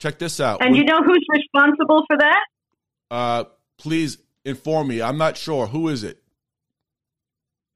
Check 0.00 0.18
this 0.18 0.40
out. 0.40 0.62
And 0.62 0.70
When- 0.72 0.80
you 0.80 0.84
know 0.86 1.00
who's 1.04 1.24
responsible 1.30 2.02
for 2.08 2.16
that? 2.18 2.40
uh, 3.10 3.44
please 3.78 4.18
inform 4.44 4.88
me. 4.88 5.02
I'm 5.02 5.18
not 5.18 5.36
sure. 5.36 5.66
Who 5.66 5.88
is 5.88 6.04
it? 6.04 6.22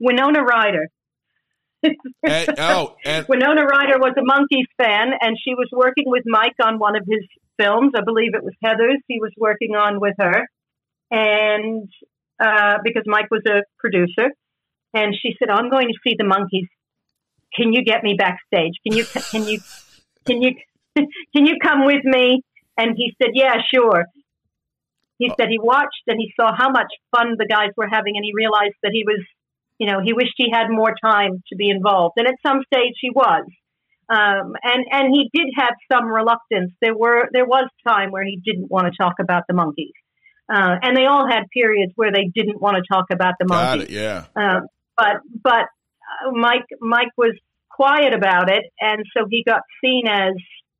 Winona 0.00 0.42
Ryder. 0.42 0.88
And, 1.82 2.48
oh, 2.58 2.96
and 3.04 3.26
Winona 3.28 3.64
Ryder 3.64 3.98
was 3.98 4.14
a 4.16 4.22
Monkees 4.22 4.66
fan, 4.78 5.12
and 5.20 5.36
she 5.42 5.54
was 5.54 5.68
working 5.72 6.04
with 6.06 6.24
Mike 6.26 6.56
on 6.62 6.78
one 6.78 6.96
of 6.96 7.04
his 7.06 7.24
films. 7.58 7.92
I 7.96 8.02
believe 8.02 8.34
it 8.34 8.42
was 8.42 8.54
Heathers. 8.64 8.98
He 9.06 9.20
was 9.20 9.32
working 9.36 9.76
on 9.76 10.00
with 10.00 10.14
her, 10.18 10.48
and 11.10 11.88
uh, 12.40 12.78
because 12.82 13.04
Mike 13.06 13.30
was 13.30 13.42
a 13.46 13.62
producer, 13.78 14.30
and 14.94 15.14
she 15.20 15.34
said, 15.38 15.50
"I'm 15.50 15.70
going 15.70 15.88
to 15.88 15.94
see 16.04 16.16
the 16.18 16.24
Monkees. 16.24 16.68
Can 17.54 17.72
you 17.72 17.84
get 17.84 18.02
me 18.02 18.14
backstage? 18.18 18.74
Can 18.86 18.96
you? 18.96 19.04
Can 19.04 19.46
you? 19.46 19.60
Can 20.26 20.42
you? 20.42 20.54
Can 21.34 21.46
you 21.46 21.56
come 21.62 21.84
with 21.84 22.04
me?" 22.04 22.42
And 22.76 22.96
he 22.96 23.14
said, 23.20 23.30
"Yeah, 23.34 23.54
sure." 23.72 24.04
He 25.18 25.30
said 25.38 25.48
he 25.48 25.58
watched 25.58 26.06
and 26.06 26.18
he 26.18 26.32
saw 26.38 26.54
how 26.56 26.70
much 26.70 26.88
fun 27.14 27.34
the 27.38 27.46
guys 27.46 27.70
were 27.76 27.88
having, 27.90 28.16
and 28.16 28.24
he 28.24 28.32
realized 28.34 28.76
that 28.82 28.92
he 28.92 29.04
was 29.04 29.20
you 29.78 29.86
know, 29.86 30.00
he 30.02 30.12
wished 30.12 30.34
he 30.36 30.50
had 30.52 30.66
more 30.68 30.94
time 31.02 31.42
to 31.48 31.56
be 31.56 31.70
involved. 31.70 32.14
And 32.16 32.26
at 32.26 32.34
some 32.44 32.62
stage 32.72 32.94
he 33.00 33.10
was. 33.10 33.44
Um, 34.10 34.54
and, 34.62 34.84
and 34.90 35.14
he 35.14 35.30
did 35.32 35.48
have 35.56 35.74
some 35.92 36.06
reluctance. 36.06 36.72
There 36.80 36.96
were, 36.96 37.28
there 37.32 37.46
was 37.46 37.68
time 37.86 38.10
where 38.10 38.24
he 38.24 38.40
didn't 38.44 38.70
want 38.70 38.86
to 38.86 38.92
talk 39.00 39.14
about 39.20 39.44
the 39.48 39.54
Monkees. 39.54 39.92
Uh, 40.50 40.76
and 40.82 40.96
they 40.96 41.04
all 41.04 41.28
had 41.28 41.44
periods 41.52 41.92
where 41.94 42.10
they 42.10 42.30
didn't 42.34 42.60
want 42.60 42.76
to 42.76 42.82
talk 42.90 43.06
about 43.12 43.34
the 43.38 43.46
got 43.46 43.78
Monkees. 43.78 43.82
it. 43.82 43.90
Yeah. 43.90 44.24
Um, 44.34 44.66
but, 44.96 45.16
but 45.42 45.66
uh, 46.26 46.32
Mike, 46.32 46.66
Mike 46.80 47.12
was 47.16 47.38
quiet 47.70 48.14
about 48.14 48.50
it. 48.50 48.64
And 48.80 49.04
so 49.16 49.26
he 49.30 49.44
got 49.46 49.60
seen 49.84 50.08
as, 50.08 50.32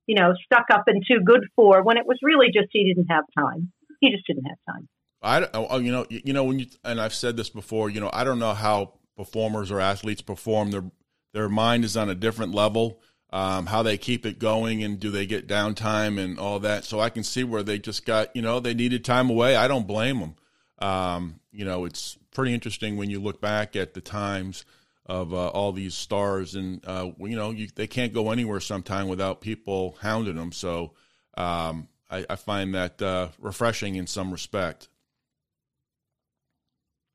you 0.07 0.16
know, 0.16 0.33
stuck 0.45 0.64
up 0.73 0.85
and 0.87 1.04
too 1.07 1.21
good 1.25 1.45
for 1.54 1.83
when 1.85 1.99
it 1.99 2.07
was 2.07 2.16
really 2.23 2.47
just 2.47 2.68
he 2.73 2.92
didn't 2.92 3.09
have 3.11 3.25
time. 3.38 3.71
He 4.00 4.11
just 4.11 4.26
didn't 4.26 4.45
have 4.45 4.59
time. 4.67 4.88
I 5.21 5.49
oh, 5.52 5.78
you 5.78 5.90
know 5.90 6.07
you 6.09 6.21
you 6.25 6.33
know 6.33 6.45
when 6.45 6.59
you 6.59 6.67
and 6.85 7.00
I've 7.00 7.14
said 7.14 7.37
this 7.37 7.50
before. 7.50 7.90
You 7.90 8.00
know 8.00 8.11
I 8.12 8.25
don't 8.25 8.38
know 8.38 8.55
how 8.55 8.95
performers 9.17 9.71
or 9.71 9.81
athletes 9.81 10.23
perform. 10.23 10.71
Their 10.71 10.85
their 11.33 11.49
mind 11.49 11.85
is 11.85 11.97
on 11.97 12.09
a 12.09 12.14
different 12.14 12.55
level. 12.55 13.00
Um, 13.31 13.67
how 13.67 13.83
they 13.83 13.99
keep 13.99 14.25
it 14.25 14.38
going 14.38 14.83
and 14.83 14.99
do 14.99 15.11
they 15.11 15.26
get 15.26 15.47
downtime 15.47 16.19
and 16.19 16.38
all 16.38 16.61
that. 16.61 16.85
So 16.85 16.99
I 16.99 17.11
can 17.11 17.23
see 17.23 17.45
where 17.45 17.62
they 17.62 17.78
just 17.78 18.07
got 18.07 18.35
you 18.35 18.43
know 18.43 18.61
they 18.61 18.75
needed 18.75 19.05
time 19.05 19.28
away. 19.28 19.57
I 19.57 19.69
don't 19.69 19.87
blame 19.87 20.21
them. 20.21 20.35
Um, 20.78 21.40
you 21.50 21.64
know 21.64 21.85
it's 21.85 22.17
pretty 22.31 22.55
interesting 22.55 22.97
when 22.97 23.11
you 23.11 23.21
look 23.21 23.40
back 23.40 23.75
at 23.75 23.95
the 23.95 24.00
times 24.00 24.64
of 25.07 25.35
uh, 25.35 25.49
all 25.49 25.73
these 25.73 25.95
stars 25.95 26.55
and 26.55 26.81
uh, 26.87 27.11
you 27.19 27.35
know 27.35 27.50
you, 27.50 27.69
they 27.75 27.87
can't 27.87 28.12
go 28.12 28.31
anywhere 28.31 28.61
sometime 28.61 29.09
without 29.09 29.40
people 29.40 29.97
hounding 30.00 30.37
them. 30.37 30.52
So 30.52 30.93
um, 31.37 31.88
I, 32.10 32.24
I 32.30 32.36
find 32.36 32.74
that 32.74 33.02
uh, 33.02 33.28
refreshing 33.38 33.96
in 33.96 34.06
some 34.06 34.32
respect. 34.32 34.88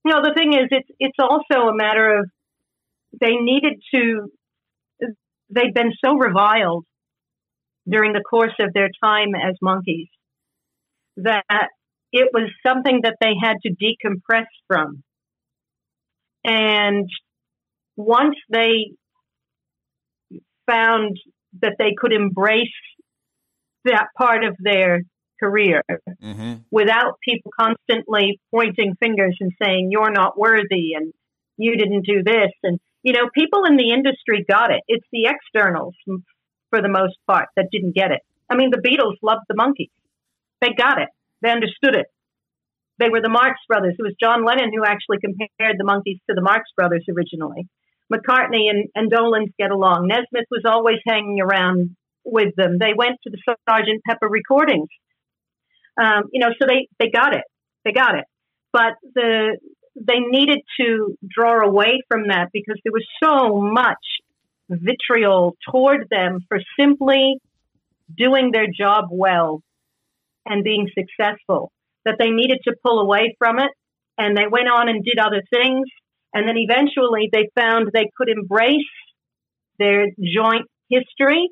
you 0.04 0.12
know 0.12 0.22
the 0.22 0.34
thing 0.36 0.54
is 0.54 0.68
it's 0.72 0.90
it's 1.00 1.18
also 1.20 1.68
a 1.68 1.76
matter 1.76 2.20
of 2.20 2.30
they 3.20 3.36
needed 3.36 3.82
to 3.94 4.32
they'd 5.50 5.74
been 5.74 5.92
so 6.04 6.16
reviled 6.16 6.86
during 7.88 8.14
the 8.14 8.24
course 8.28 8.54
of 8.60 8.74
their 8.74 8.90
time 9.04 9.30
as 9.36 9.56
monkeys 9.62 10.08
that 11.18 11.70
it 12.12 12.30
was 12.34 12.50
something 12.66 13.02
that 13.04 13.18
they 13.22 13.34
had 13.42 13.56
to 13.64 13.72
decompress 13.72 14.48
from 14.68 15.04
and 16.44 17.10
once 17.96 18.36
they 18.50 18.92
found 20.66 21.18
that 21.62 21.76
they 21.78 21.94
could 21.98 22.14
embrace 22.14 22.68
that 23.86 24.08
part 24.18 24.44
of 24.44 24.56
their 24.60 25.02
career 25.42 25.84
hmm 26.22 26.54
without 26.72 27.20
people 27.28 27.52
constantly 27.60 28.40
pointing 28.52 28.96
fingers 29.00 29.36
and 29.40 29.52
saying 29.62 29.90
you're 29.92 30.12
not 30.12 30.38
worthy 30.38 30.94
and 30.96 31.14
you 31.58 31.76
didn't 31.76 32.06
do 32.06 32.24
this 32.24 32.52
and 32.64 32.80
you 33.02 33.14
know 33.14 33.30
people 33.34 33.66
in 33.66 33.76
the 33.76 33.92
industry 33.92 34.46
got 34.48 34.72
it 34.72 34.82
it's 34.88 35.06
the 35.12 35.26
externals 35.26 35.96
for 36.70 36.82
the 36.82 36.88
most 36.88 37.18
part 37.28 37.48
that 37.56 37.68
didn't 37.72 37.94
get 37.94 38.12
it 38.12 38.22
i 38.50 38.56
mean 38.56 38.70
the 38.72 38.78
beatles 38.78 39.18
loved 39.22 39.42
the 39.50 39.56
Monkees 39.56 39.92
they 40.62 40.74
got 40.74 41.02
it 41.02 41.10
they 41.42 41.50
understood 41.50 41.96
it 41.96 42.08
They 43.00 43.10
were 43.10 43.22
the 43.22 43.30
Marx 43.30 43.60
Brothers. 43.68 43.96
It 43.98 44.04
was 44.04 44.16
John 44.20 44.46
Lennon 44.46 44.72
who 44.74 44.86
actually 44.86 45.18
compared 45.20 45.78
the 45.78 45.84
Monkees 45.84 46.20
to 46.30 46.36
the 46.36 46.42
Marx 46.42 46.70
Brothers 46.78 47.06
originally. 47.10 47.68
McCartney 48.14 48.70
and, 48.70 48.88
and 48.96 49.12
Dolenz 49.12 49.52
get 49.58 49.72
along. 49.72 50.08
Nesmith 50.08 50.46
was 50.52 50.64
always 50.66 51.00
hanging 51.06 51.42
around 51.42 51.96
with 52.26 52.56
them. 52.56 52.78
They 52.80 52.94
went 52.96 53.18
to 53.24 53.30
the 53.30 53.56
Sergeant 53.70 54.02
Pepper 54.08 54.28
recordings. 54.28 54.90
Um, 56.02 56.24
you 56.32 56.40
know, 56.40 56.50
so 56.60 56.68
they, 56.68 56.88
they 57.00 57.10
got 57.10 57.36
it. 57.36 57.44
They 57.86 57.92
got 57.92 58.16
it. 58.16 58.26
But 58.72 58.94
the 59.14 59.58
they 59.96 60.20
needed 60.20 60.60
to 60.80 61.16
draw 61.28 61.64
away 61.64 62.02
from 62.08 62.28
that 62.30 62.50
because 62.52 62.80
there 62.84 62.92
was 62.92 63.06
so 63.24 63.62
much 63.62 64.04
vitriol 64.70 65.56
toward 65.70 66.08
them 66.10 66.40
for 66.48 66.60
simply 66.80 67.38
doing 68.16 68.52
their 68.52 68.68
job 68.68 69.06
well 69.12 69.62
and 70.46 70.64
being 70.64 70.90
successful 70.98 71.72
that 72.06 72.16
they 72.20 72.30
needed 72.30 72.60
to 72.64 72.74
pull 72.84 73.00
away 73.00 73.36
from 73.38 73.60
it 73.60 73.70
and 74.18 74.36
they 74.36 74.48
went 74.50 74.68
on 74.68 74.90
and 74.90 75.04
did 75.04 75.20
other 75.20 75.42
things 75.52 75.88
and 76.34 76.48
then 76.48 76.56
eventually 76.58 77.30
they 77.32 77.50
found 77.56 77.90
they 77.94 78.10
could 78.18 78.30
embrace 78.30 78.82
their 79.78 80.08
joint 80.20 80.66
history 80.90 81.50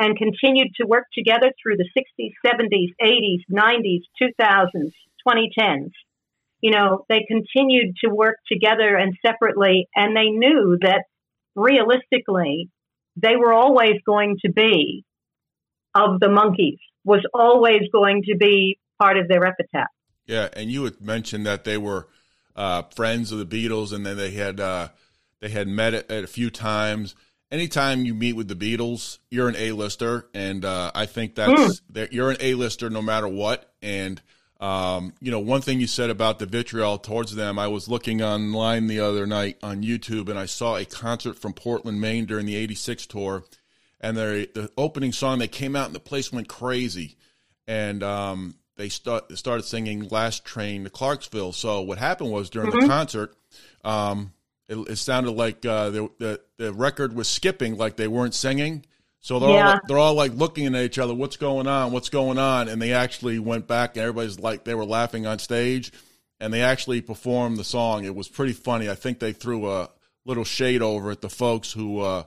and 0.00 0.16
continued 0.16 0.68
to 0.80 0.86
work 0.86 1.04
together 1.12 1.52
through 1.62 1.76
the 1.76 1.88
60s, 1.94 2.32
70s, 2.44 2.88
80s, 3.00 3.44
90s, 3.52 4.00
2000s, 4.20 4.92
2010s. 5.28 5.90
You 6.62 6.70
know, 6.70 7.04
they 7.10 7.26
continued 7.28 7.96
to 8.02 8.10
work 8.10 8.36
together 8.50 8.96
and 8.96 9.14
separately, 9.24 9.88
and 9.94 10.16
they 10.16 10.30
knew 10.30 10.78
that 10.80 11.04
realistically, 11.54 12.70
they 13.16 13.36
were 13.36 13.52
always 13.52 13.96
going 14.06 14.38
to 14.44 14.50
be 14.50 15.04
of 15.94 16.18
the 16.18 16.28
Monkees, 16.28 16.78
was 17.04 17.26
always 17.34 17.82
going 17.92 18.22
to 18.30 18.36
be 18.38 18.78
part 18.98 19.18
of 19.18 19.28
their 19.28 19.44
epitaph. 19.44 19.88
Yeah, 20.26 20.48
and 20.54 20.70
you 20.70 20.84
had 20.84 21.02
mentioned 21.02 21.44
that 21.44 21.64
they 21.64 21.76
were 21.76 22.08
uh, 22.56 22.82
friends 22.94 23.32
of 23.32 23.38
the 23.38 23.44
Beatles, 23.46 23.92
and 23.92 24.06
then 24.06 24.16
they 24.16 24.30
had 24.30 24.60
uh, 24.60 24.88
they 25.40 25.50
had 25.50 25.68
met 25.68 25.92
at, 25.92 26.24
a 26.24 26.26
few 26.26 26.48
times. 26.48 27.14
Anytime 27.50 28.04
you 28.04 28.14
meet 28.14 28.34
with 28.34 28.46
the 28.46 28.54
Beatles, 28.54 29.18
you're 29.28 29.48
an 29.48 29.56
A-lister, 29.56 30.28
and 30.34 30.64
uh, 30.64 30.92
I 30.94 31.06
think 31.06 31.34
that's 31.34 31.50
mm. 31.50 31.80
that 31.90 32.12
you're 32.12 32.30
an 32.30 32.36
A-lister 32.38 32.90
no 32.90 33.02
matter 33.02 33.26
what. 33.26 33.72
And 33.82 34.22
um, 34.60 35.14
you 35.20 35.30
know, 35.30 35.40
one 35.40 35.62
thing 35.62 35.80
you 35.80 35.86
said 35.86 36.10
about 36.10 36.38
the 36.38 36.46
vitriol 36.46 36.98
towards 36.98 37.34
them, 37.34 37.58
I 37.58 37.68
was 37.68 37.88
looking 37.88 38.22
online 38.22 38.88
the 38.88 39.00
other 39.00 39.26
night 39.26 39.56
on 39.62 39.82
YouTube, 39.82 40.28
and 40.28 40.38
I 40.38 40.46
saw 40.46 40.76
a 40.76 40.84
concert 40.84 41.38
from 41.38 41.54
Portland, 41.54 42.00
Maine 42.00 42.26
during 42.26 42.44
the 42.44 42.56
'86 42.56 43.06
tour, 43.06 43.44
and 44.00 44.16
the 44.16 44.70
opening 44.76 45.12
song 45.12 45.38
they 45.38 45.48
came 45.48 45.74
out 45.74 45.86
and 45.86 45.94
the 45.94 46.00
place 46.00 46.30
went 46.30 46.48
crazy, 46.48 47.16
and 47.66 48.02
um, 48.02 48.56
they 48.76 48.90
start, 48.90 49.36
started 49.36 49.64
singing 49.64 50.08
"Last 50.08 50.44
Train 50.44 50.84
to 50.84 50.90
Clarksville." 50.90 51.52
So 51.52 51.80
what 51.80 51.96
happened 51.96 52.30
was 52.30 52.50
during 52.50 52.70
mm-hmm. 52.70 52.80
the 52.80 52.86
concert, 52.86 53.34
um, 53.82 54.34
it, 54.70 54.78
it, 54.88 54.96
sounded 54.96 55.32
like 55.32 55.66
uh, 55.66 55.90
the, 55.90 56.10
the, 56.18 56.40
the 56.56 56.72
record 56.72 57.12
was 57.12 57.28
skipping, 57.28 57.76
like 57.76 57.96
they 57.96 58.08
weren't 58.08 58.34
singing. 58.34 58.84
So 59.18 59.38
they're 59.38 59.50
yeah. 59.50 59.72
all 59.72 59.80
they're 59.86 59.98
all 59.98 60.14
like 60.14 60.32
looking 60.32 60.74
at 60.74 60.82
each 60.82 60.98
other. 60.98 61.12
What's 61.12 61.36
going 61.36 61.66
on? 61.66 61.92
What's 61.92 62.08
going 62.08 62.38
on? 62.38 62.68
And 62.68 62.80
they 62.80 62.94
actually 62.94 63.38
went 63.38 63.66
back, 63.66 63.96
and 63.96 64.02
everybody's 64.02 64.38
like 64.38 64.64
they 64.64 64.74
were 64.74 64.86
laughing 64.86 65.26
on 65.26 65.38
stage, 65.38 65.92
and 66.38 66.54
they 66.54 66.62
actually 66.62 67.02
performed 67.02 67.58
the 67.58 67.64
song. 67.64 68.04
It 68.04 68.14
was 68.14 68.28
pretty 68.28 68.54
funny. 68.54 68.88
I 68.88 68.94
think 68.94 69.18
they 69.18 69.32
threw 69.32 69.70
a 69.70 69.90
little 70.24 70.44
shade 70.44 70.80
over 70.80 71.10
at 71.10 71.20
the 71.20 71.28
folks 71.28 71.72
who. 71.72 72.00
Uh, 72.00 72.22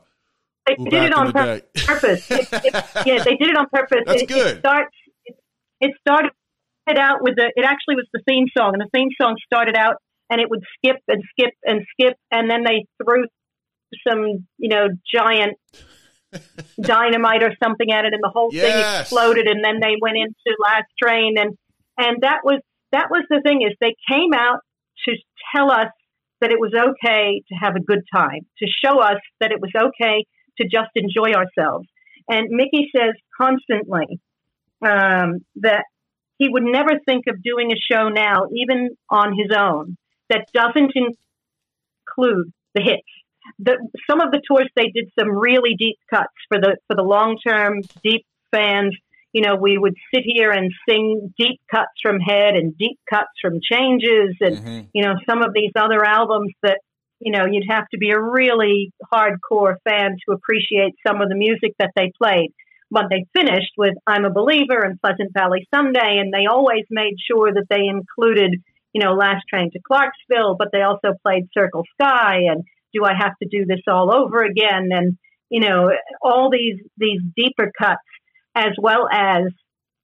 they 0.67 0.75
who 0.77 0.89
did 0.89 1.03
it 1.03 1.13
on 1.13 1.31
purpose. 1.31 2.31
it, 2.31 2.47
it, 2.51 2.73
yeah, 3.05 3.23
they 3.23 3.35
did 3.37 3.49
it 3.49 3.57
on 3.57 3.67
purpose. 3.71 4.03
That's 4.05 4.21
it, 4.21 4.29
good. 4.29 4.57
It, 4.57 4.59
starts, 4.59 4.95
it 5.81 5.91
started 5.99 6.31
out 6.87 7.23
with 7.23 7.35
the. 7.37 7.51
It 7.55 7.65
actually 7.65 7.95
was 7.95 8.07
the 8.13 8.21
theme 8.27 8.45
song, 8.55 8.73
and 8.73 8.81
the 8.81 8.89
theme 8.93 9.09
song 9.19 9.35
started 9.45 9.75
out, 9.75 9.95
and 10.33 10.41
it 10.41 10.49
would 10.49 10.63
skip 10.75 10.97
and 11.07 11.21
skip 11.29 11.53
and 11.63 11.85
skip, 11.93 12.17
and 12.31 12.49
then 12.49 12.63
they 12.63 12.85
threw 12.97 13.25
some, 14.07 14.47
you 14.57 14.69
know, 14.69 14.87
giant 15.13 15.57
dynamite 16.81 17.43
or 17.43 17.51
something 17.63 17.91
at 17.91 18.05
it, 18.05 18.13
and 18.13 18.23
the 18.23 18.31
whole 18.33 18.49
yes. 18.51 18.65
thing 18.65 19.01
exploded. 19.01 19.47
And 19.47 19.63
then 19.63 19.79
they 19.79 19.95
went 20.01 20.17
into 20.17 20.57
Last 20.59 20.87
Train, 21.01 21.35
and 21.37 21.55
and 21.99 22.17
that 22.21 22.39
was 22.43 22.61
that 22.91 23.11
was 23.11 23.25
the 23.29 23.41
thing 23.45 23.61
is 23.61 23.77
they 23.79 23.93
came 24.11 24.33
out 24.33 24.61
to 25.07 25.15
tell 25.55 25.69
us 25.69 25.91
that 26.41 26.49
it 26.49 26.59
was 26.59 26.73
okay 26.73 27.43
to 27.49 27.55
have 27.55 27.75
a 27.75 27.79
good 27.79 28.01
time, 28.11 28.41
to 28.57 28.65
show 28.83 28.99
us 29.01 29.19
that 29.39 29.51
it 29.51 29.61
was 29.61 29.71
okay 29.75 30.25
to 30.57 30.63
just 30.63 30.89
enjoy 30.95 31.31
ourselves. 31.33 31.87
And 32.27 32.49
Mickey 32.49 32.89
says 32.95 33.13
constantly 33.39 34.19
um, 34.81 35.45
that 35.57 35.83
he 36.39 36.49
would 36.49 36.63
never 36.63 36.99
think 37.07 37.25
of 37.27 37.43
doing 37.43 37.71
a 37.71 37.79
show 37.91 38.09
now, 38.09 38.47
even 38.51 38.89
on 39.09 39.33
his 39.37 39.55
own, 39.55 39.95
that 40.33 40.47
doesn't 40.53 40.93
include 40.95 42.51
the 42.73 42.81
hits. 42.81 43.07
The, 43.59 43.77
some 44.09 44.21
of 44.21 44.31
the 44.31 44.41
tours 44.47 44.69
they 44.75 44.89
did 44.89 45.11
some 45.19 45.29
really 45.29 45.75
deep 45.77 45.97
cuts 46.09 46.33
for 46.47 46.59
the 46.59 46.77
for 46.87 46.95
the 46.95 47.03
long 47.03 47.37
term 47.45 47.81
deep 48.03 48.25
fans. 48.51 48.95
You 49.31 49.41
know, 49.41 49.55
we 49.55 49.77
would 49.77 49.95
sit 50.13 50.23
here 50.25 50.51
and 50.51 50.71
sing 50.87 51.33
deep 51.37 51.59
cuts 51.69 51.93
from 52.01 52.19
Head 52.19 52.55
and 52.55 52.77
deep 52.77 52.99
cuts 53.09 53.31
from 53.41 53.59
Changes, 53.61 54.35
and 54.39 54.57
mm-hmm. 54.57 54.79
you 54.93 55.03
know 55.03 55.15
some 55.27 55.41
of 55.41 55.53
these 55.53 55.71
other 55.75 56.05
albums 56.05 56.53
that 56.61 56.79
you 57.19 57.31
know 57.31 57.45
you'd 57.45 57.69
have 57.69 57.87
to 57.89 57.97
be 57.97 58.11
a 58.11 58.19
really 58.19 58.91
hardcore 59.11 59.75
fan 59.83 60.17
to 60.25 60.33
appreciate 60.33 60.93
some 61.05 61.21
of 61.21 61.29
the 61.29 61.35
music 61.35 61.73
that 61.79 61.91
they 61.95 62.11
played 62.17 62.53
but 62.93 63.05
they 63.09 63.25
finished 63.33 63.73
with 63.75 63.95
I'm 64.05 64.23
a 64.23 64.29
Believer 64.29 64.81
and 64.83 65.01
Pleasant 65.01 65.33
Valley 65.33 65.67
Someday, 65.73 66.19
and 66.19 66.31
they 66.31 66.45
always 66.45 66.85
made 66.91 67.15
sure 67.19 67.51
that 67.51 67.65
they 67.69 67.87
included, 67.87 68.61
you 68.93 69.03
know, 69.03 69.13
Last 69.13 69.43
Train 69.49 69.71
to 69.71 69.79
Clarksville, 69.85 70.55
but 70.57 70.69
they 70.71 70.81
also 70.81 71.13
played 71.23 71.47
Circle 71.53 71.83
Sky 71.99 72.41
and 72.51 72.63
Do 72.93 73.03
I 73.03 73.13
Have 73.17 73.33
to 73.41 73.49
Do 73.49 73.65
This 73.65 73.81
All 73.87 74.13
Over 74.13 74.43
Again, 74.43 74.89
and 74.91 75.17
you 75.49 75.59
know, 75.59 75.91
all 76.21 76.49
these 76.51 76.79
these 76.97 77.21
deeper 77.35 77.71
cuts 77.77 78.01
as 78.55 78.73
well 78.79 79.07
as 79.11 79.45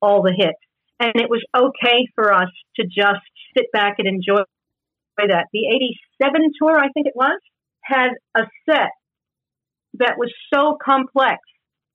all 0.01 0.21
the 0.21 0.33
hits. 0.35 0.59
And 0.99 1.13
it 1.15 1.29
was 1.29 1.43
okay 1.55 2.07
for 2.15 2.33
us 2.33 2.49
to 2.75 2.83
just 2.83 3.21
sit 3.55 3.67
back 3.71 3.95
and 3.99 4.07
enjoy 4.07 4.41
that. 5.17 5.47
The 5.53 5.67
87 6.19 6.51
tour, 6.61 6.77
I 6.77 6.89
think 6.89 7.07
it 7.07 7.13
was, 7.15 7.39
had 7.81 8.09
a 8.35 8.43
set 8.69 8.91
that 9.95 10.17
was 10.17 10.31
so 10.53 10.77
complex 10.83 11.39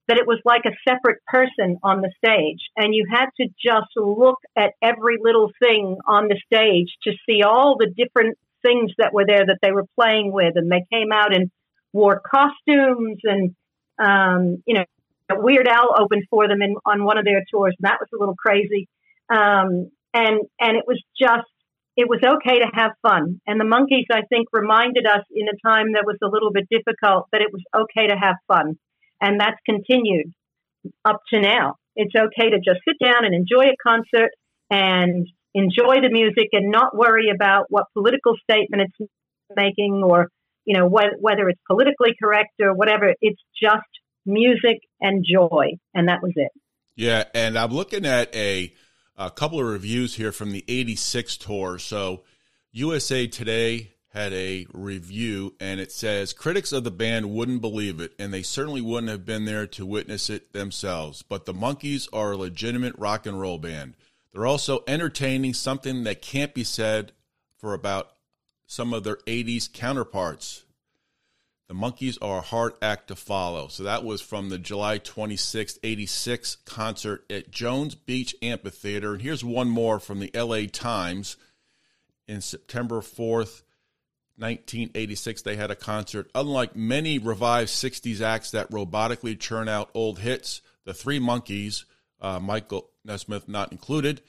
that 0.09 0.19
it 0.19 0.27
was 0.27 0.41
like 0.45 0.63
a 0.67 0.77
separate 0.89 1.25
person 1.27 1.79
on 1.83 2.03
the 2.03 2.13
stage. 2.19 2.61
And 2.77 2.95
you 2.95 3.07
had 3.11 3.27
to 3.41 3.49
just 3.63 3.89
look 3.97 4.39
at 4.57 4.73
every 4.83 5.17
little 5.21 5.51
thing 5.63 5.97
on 6.07 6.29
the 6.29 6.41
stage 6.47 6.89
to 7.05 7.13
see 7.29 7.43
all 7.43 7.77
the 7.79 7.87
different 7.97 8.37
things 8.63 8.93
that 8.99 9.15
were 9.15 9.25
there 9.27 9.47
that 9.47 9.59
they 9.63 9.73
were 9.73 9.87
playing 9.99 10.33
with. 10.33 10.55
And 10.57 10.71
they 10.71 10.85
came 10.93 11.11
out 11.13 11.35
and 11.35 11.51
wore 11.93 12.21
costumes 12.21 13.19
and, 13.25 13.55
um, 13.99 14.63
you 14.67 14.75
know, 14.75 14.85
Weird 15.31 15.69
Al 15.69 15.95
opened 15.99 16.25
for 16.29 16.47
them 16.49 16.61
in, 16.61 16.77
on 16.85 17.05
one 17.05 17.17
of 17.17 17.25
their 17.25 17.43
tours, 17.51 17.75
and 17.79 17.89
that 17.89 17.99
was 17.99 18.09
a 18.15 18.19
little 18.19 18.37
crazy. 18.37 18.89
Um, 19.31 19.91
and 20.13 20.41
and 20.61 20.77
it 20.77 20.85
was 20.87 21.03
just 21.19 21.49
it 21.97 22.09
was 22.09 22.21
okay 22.23 22.59
to 22.59 22.67
have 22.75 22.93
fun. 23.03 23.41
And 23.47 23.59
the 23.59 23.65
Monkees, 23.65 24.13
I 24.13 24.23
think, 24.29 24.49
reminded 24.53 25.07
us 25.07 25.25
in 25.35 25.49
a 25.49 25.57
time 25.67 25.93
that 25.93 26.05
was 26.05 26.17
a 26.23 26.29
little 26.29 26.53
bit 26.53 26.69
difficult 26.69 27.29
that 27.33 27.41
it 27.41 27.53
was 27.53 27.63
okay 27.75 28.09
to 28.09 28.17
have 28.17 28.37
fun 28.47 28.77
and 29.25 29.41
that's 29.41 29.57
continued 29.65 30.33
up 31.05 31.21
to 31.33 31.41
now. 31.41 31.77
It's 31.97 32.15
okay 32.15 32.51
to 32.51 32.59
just 32.59 32.81
sit 32.87 32.97
down 33.03 33.25
and 33.25 33.35
enjoy 33.35 33.71
a 33.71 33.77
concert 33.83 34.31
and 34.71 35.27
enjoy 35.55 36.03
the 36.03 36.11
music 36.11 36.49
and 36.53 36.71
not 36.71 36.95
worry 36.95 37.31
about 37.35 37.67
what 37.71 37.87
political 37.95 38.35
statement 38.43 38.91
it's 38.99 39.11
making 39.57 40.03
or 40.05 40.29
you 40.67 40.77
know 40.77 40.89
wh- 40.89 41.23
whether 41.23 41.49
it's 41.49 41.61
politically 41.67 42.15
correct 42.23 42.53
or 42.61 42.75
whatever. 42.75 43.15
It's 43.23 43.41
just 43.61 43.87
music 44.27 44.81
and 45.01 45.25
joy, 45.25 45.79
and 45.95 46.09
that 46.09 46.23
was 46.23 46.33
it. 46.37 46.53
Yeah, 46.95 47.25
and 47.35 47.59
I'm 47.59 47.73
looking 47.73 48.05
at 48.05 48.35
a 48.35 48.75
a 49.17 49.31
couple 49.31 49.59
of 49.59 49.67
reviews 49.67 50.17
here 50.17 50.33
from 50.33 50.53
the 50.53 50.65
'86 50.69 51.39
tour. 51.39 51.79
So 51.79 52.25
USA 52.73 53.27
Today 53.27 53.94
had 54.15 54.33
a 54.33 54.65
review 54.73 55.55
and 55.59 55.81
it 55.81 55.91
says 55.91 56.33
critics 56.33 56.73
of 56.73 56.85
the 56.85 56.91
band 56.91 57.29
wouldn't 57.31 57.61
believe 57.61 57.99
it 57.99 58.15
and 58.17 58.33
they 58.33 58.43
certainly 58.43 58.81
wouldn't 58.81 59.11
have 59.11 59.27
been 59.27 59.45
there 59.45 59.67
to 59.67 59.85
witness 59.85 60.31
it 60.31 60.53
themselves. 60.53 61.23
But 61.23 61.47
the 61.47 61.53
Monkees 61.53 62.09
are 62.13 62.33
a 62.33 62.37
legitimate 62.37 62.97
rock 62.97 63.27
and 63.27 63.41
roll 63.41 63.59
band. 63.59 63.95
They're 64.33 64.47
also 64.47 64.85
entertaining 64.87 65.55
something 65.55 66.05
that 66.05 66.23
can't 66.23 66.55
be 66.55 66.63
said 66.63 67.11
for 67.57 67.75
about 67.75 68.13
some 68.67 68.95
of 68.95 69.03
their 69.03 69.17
80s 69.27 69.73
counterparts. 69.73 70.63
The 71.67 71.75
Monkees 71.75 72.19
are 72.23 72.39
a 72.39 72.43
hard 72.43 72.75
act 72.81 73.09
to 73.09 73.17
follow. 73.17 73.67
So 73.67 73.83
that 73.83 74.05
was 74.05 74.21
from 74.21 74.49
the 74.49 74.59
july 74.59 74.99
26 74.99 75.81
86 75.83 76.57
concert 76.65 77.25
at 77.29 77.51
jones 77.51 77.97
beach 77.97 78.37
amphitheater. 78.43 79.15
And 79.15 79.23
here's 79.23 79.45
one 79.45 79.69
more 79.69 79.99
from 79.99 80.21
the 80.21 80.31
la 80.35 80.67
times. 80.73 81.37
In 82.29 82.41
september 82.41 83.01
4th 83.01 83.63
1986, 84.37 85.43
they 85.43 85.57
had 85.57 85.71
a 85.71 85.77
concert. 85.77 86.31
Unlike 86.35 86.77
many 86.77 87.19
revived 87.19 87.71
60s 87.71 88.21
acts 88.21 88.51
that 88.51 88.71
robotically 88.71 89.39
churn 89.39 89.69
out 89.69 89.91
old 89.95 90.19
hits, 90.19 90.61
the 90.85 90.95
Three 90.95 91.21
Monkees, 91.21 91.85
uh, 92.21 92.41
Michael 92.41 92.91
Nesmith 93.05 93.49
not 93.49 93.71
included, 93.71 94.23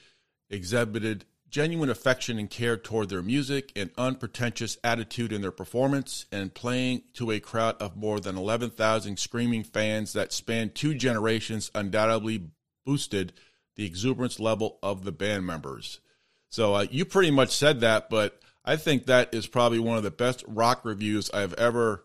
exhibited 0.48 1.24
genuine 1.48 1.88
affection 1.88 2.38
and 2.38 2.50
care 2.50 2.76
toward 2.76 3.08
their 3.08 3.22
music, 3.22 3.72
an 3.76 3.90
unpretentious 3.96 4.76
attitude 4.84 5.32
in 5.32 5.40
their 5.40 5.50
performance, 5.50 6.26
and 6.30 6.54
playing 6.54 7.02
to 7.14 7.30
a 7.30 7.40
crowd 7.40 7.76
of 7.80 7.96
more 7.96 8.20
than 8.20 8.36
11,000 8.36 9.18
screaming 9.18 9.64
fans 9.64 10.12
that 10.12 10.32
spanned 10.32 10.74
two 10.74 10.94
generations 10.94 11.70
undoubtedly 11.74 12.48
boosted 12.84 13.32
the 13.76 13.86
exuberance 13.86 14.40
level 14.40 14.78
of 14.82 15.04
the 15.04 15.12
band 15.12 15.46
members. 15.46 16.00
So 16.48 16.74
uh, 16.74 16.86
you 16.90 17.04
pretty 17.04 17.30
much 17.30 17.50
said 17.50 17.80
that, 17.80 18.10
but 18.10 18.40
I 18.66 18.76
think 18.76 19.06
that 19.06 19.32
is 19.32 19.46
probably 19.46 19.78
one 19.78 19.96
of 19.96 20.02
the 20.02 20.10
best 20.10 20.44
rock 20.48 20.84
reviews 20.84 21.30
I've 21.30 21.54
ever 21.54 22.04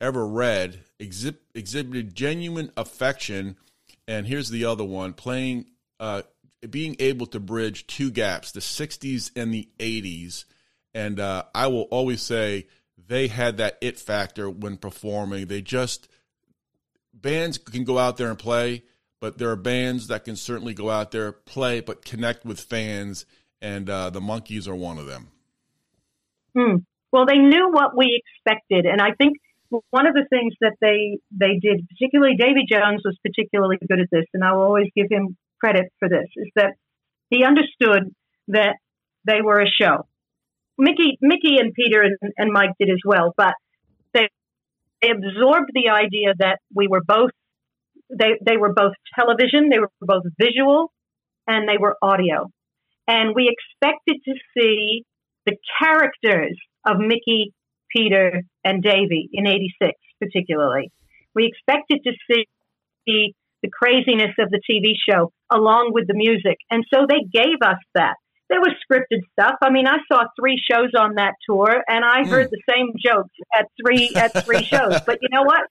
ever 0.00 0.26
read. 0.26 0.84
Exhib- 1.00 1.38
exhibited 1.54 2.14
genuine 2.14 2.70
affection, 2.76 3.56
and 4.06 4.26
here's 4.26 4.50
the 4.50 4.66
other 4.66 4.84
one: 4.84 5.14
playing, 5.14 5.66
uh, 5.98 6.22
being 6.68 6.96
able 6.98 7.26
to 7.28 7.40
bridge 7.40 7.86
two 7.86 8.10
gaps, 8.10 8.52
the 8.52 8.60
'60s 8.60 9.30
and 9.34 9.52
the 9.52 9.68
'80s. 9.78 10.44
And 10.92 11.18
uh, 11.18 11.44
I 11.54 11.68
will 11.68 11.88
always 11.90 12.22
say 12.22 12.68
they 13.08 13.26
had 13.28 13.56
that 13.56 13.78
it 13.80 13.98
factor 13.98 14.48
when 14.48 14.76
performing. 14.76 15.46
They 15.46 15.62
just 15.62 16.06
bands 17.12 17.56
can 17.56 17.84
go 17.84 17.98
out 17.98 18.18
there 18.18 18.28
and 18.28 18.38
play, 18.38 18.82
but 19.20 19.38
there 19.38 19.50
are 19.50 19.56
bands 19.56 20.08
that 20.08 20.24
can 20.24 20.36
certainly 20.36 20.74
go 20.74 20.90
out 20.90 21.12
there 21.12 21.32
play 21.32 21.80
but 21.80 22.04
connect 22.04 22.44
with 22.44 22.60
fans, 22.60 23.24
and 23.62 23.88
uh, 23.88 24.10
the 24.10 24.20
Monkees 24.20 24.68
are 24.68 24.76
one 24.76 24.98
of 24.98 25.06
them. 25.06 25.30
Hmm. 26.56 26.76
Well, 27.12 27.26
they 27.26 27.38
knew 27.38 27.70
what 27.70 27.96
we 27.96 28.20
expected, 28.22 28.86
and 28.86 29.00
I 29.00 29.12
think 29.16 29.36
one 29.90 30.06
of 30.06 30.14
the 30.14 30.26
things 30.28 30.54
that 30.60 30.76
they 30.80 31.18
they 31.30 31.58
did, 31.60 31.86
particularly 31.88 32.36
Davy 32.36 32.66
Jones, 32.68 33.02
was 33.04 33.16
particularly 33.24 33.76
good 33.88 34.00
at 34.00 34.08
this, 34.10 34.26
and 34.34 34.44
I 34.44 34.52
will 34.52 34.62
always 34.62 34.90
give 34.96 35.06
him 35.10 35.36
credit 35.60 35.92
for 35.98 36.08
this. 36.08 36.26
Is 36.36 36.50
that 36.56 36.74
he 37.30 37.44
understood 37.44 38.14
that 38.48 38.76
they 39.24 39.40
were 39.42 39.60
a 39.60 39.68
show. 39.68 40.06
Mickey, 40.76 41.18
Mickey, 41.20 41.58
and 41.58 41.72
Peter 41.72 42.02
and, 42.02 42.32
and 42.36 42.52
Mike 42.52 42.72
did 42.78 42.90
as 42.90 43.00
well, 43.04 43.32
but 43.36 43.54
they, 44.12 44.28
they 45.00 45.10
absorbed 45.10 45.70
the 45.72 45.90
idea 45.90 46.34
that 46.38 46.58
we 46.74 46.88
were 46.88 47.02
both 47.02 47.30
they 48.10 48.38
they 48.44 48.56
were 48.56 48.72
both 48.72 48.92
television, 49.14 49.68
they 49.70 49.78
were 49.78 49.90
both 50.00 50.24
visual, 50.38 50.92
and 51.46 51.68
they 51.68 51.78
were 51.78 51.96
audio, 52.02 52.50
and 53.06 53.34
we 53.34 53.50
expected 53.50 54.20
to 54.24 54.34
see 54.56 55.04
the 55.46 55.56
characters 55.80 56.58
of 56.86 56.98
Mickey, 56.98 57.52
Peter, 57.94 58.42
and 58.64 58.82
Davy 58.82 59.28
in 59.32 59.46
86, 59.46 59.92
particularly. 60.20 60.90
We 61.34 61.46
expected 61.46 62.00
to 62.04 62.12
see 63.06 63.34
the 63.64 63.70
craziness 63.72 64.34
of 64.38 64.50
the 64.50 64.60
TV 64.70 64.92
show 65.08 65.32
along 65.50 65.92
with 65.92 66.06
the 66.06 66.14
music. 66.14 66.58
And 66.70 66.84
so 66.92 67.06
they 67.08 67.20
gave 67.32 67.62
us 67.64 67.78
that. 67.94 68.14
There 68.50 68.60
was 68.60 68.74
scripted 68.84 69.20
stuff. 69.32 69.56
I 69.62 69.70
mean, 69.70 69.86
I 69.86 69.96
saw 70.12 70.24
three 70.38 70.60
shows 70.70 70.90
on 70.98 71.14
that 71.14 71.32
tour 71.48 71.82
and 71.88 72.04
I 72.04 72.28
heard 72.28 72.48
mm. 72.48 72.50
the 72.50 72.62
same 72.70 72.92
jokes 73.02 73.32
at 73.56 73.66
three, 73.82 74.10
at 74.14 74.44
three 74.44 74.62
shows. 74.64 75.00
But 75.06 75.18
you 75.22 75.28
know 75.30 75.42
what? 75.42 75.62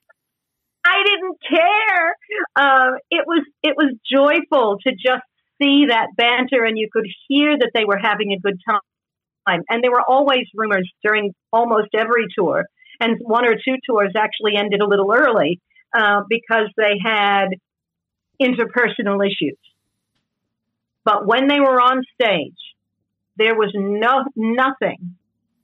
I 0.84 1.02
didn't 1.04 1.38
care. 1.48 2.16
Uh, 2.56 2.90
it 3.10 3.24
was, 3.26 3.46
it 3.62 3.74
was 3.76 3.94
joyful 4.10 4.78
to 4.86 4.90
just 4.90 5.22
see 5.62 5.86
that 5.88 6.08
banter 6.16 6.64
and 6.64 6.76
you 6.76 6.88
could 6.92 7.06
hear 7.28 7.56
that 7.56 7.70
they 7.74 7.84
were 7.84 7.96
having 7.96 8.32
a 8.32 8.40
good 8.40 8.58
time 8.68 8.80
time. 9.46 9.62
And 9.68 9.82
there 9.82 9.90
were 9.90 10.02
always 10.06 10.46
rumors 10.54 10.90
during 11.02 11.34
almost 11.52 11.88
every 11.94 12.26
tour. 12.36 12.64
And 13.00 13.18
one 13.20 13.46
or 13.46 13.54
two 13.54 13.76
tours 13.88 14.12
actually 14.16 14.56
ended 14.56 14.80
a 14.80 14.86
little 14.86 15.12
early 15.12 15.60
uh, 15.96 16.22
because 16.28 16.68
they 16.76 16.94
had 17.02 17.48
interpersonal 18.40 19.24
issues. 19.24 19.58
But 21.04 21.26
when 21.26 21.48
they 21.48 21.60
were 21.60 21.80
on 21.80 22.02
stage, 22.14 22.52
there 23.36 23.54
was 23.54 23.72
no 23.74 24.24
nothing 24.36 25.16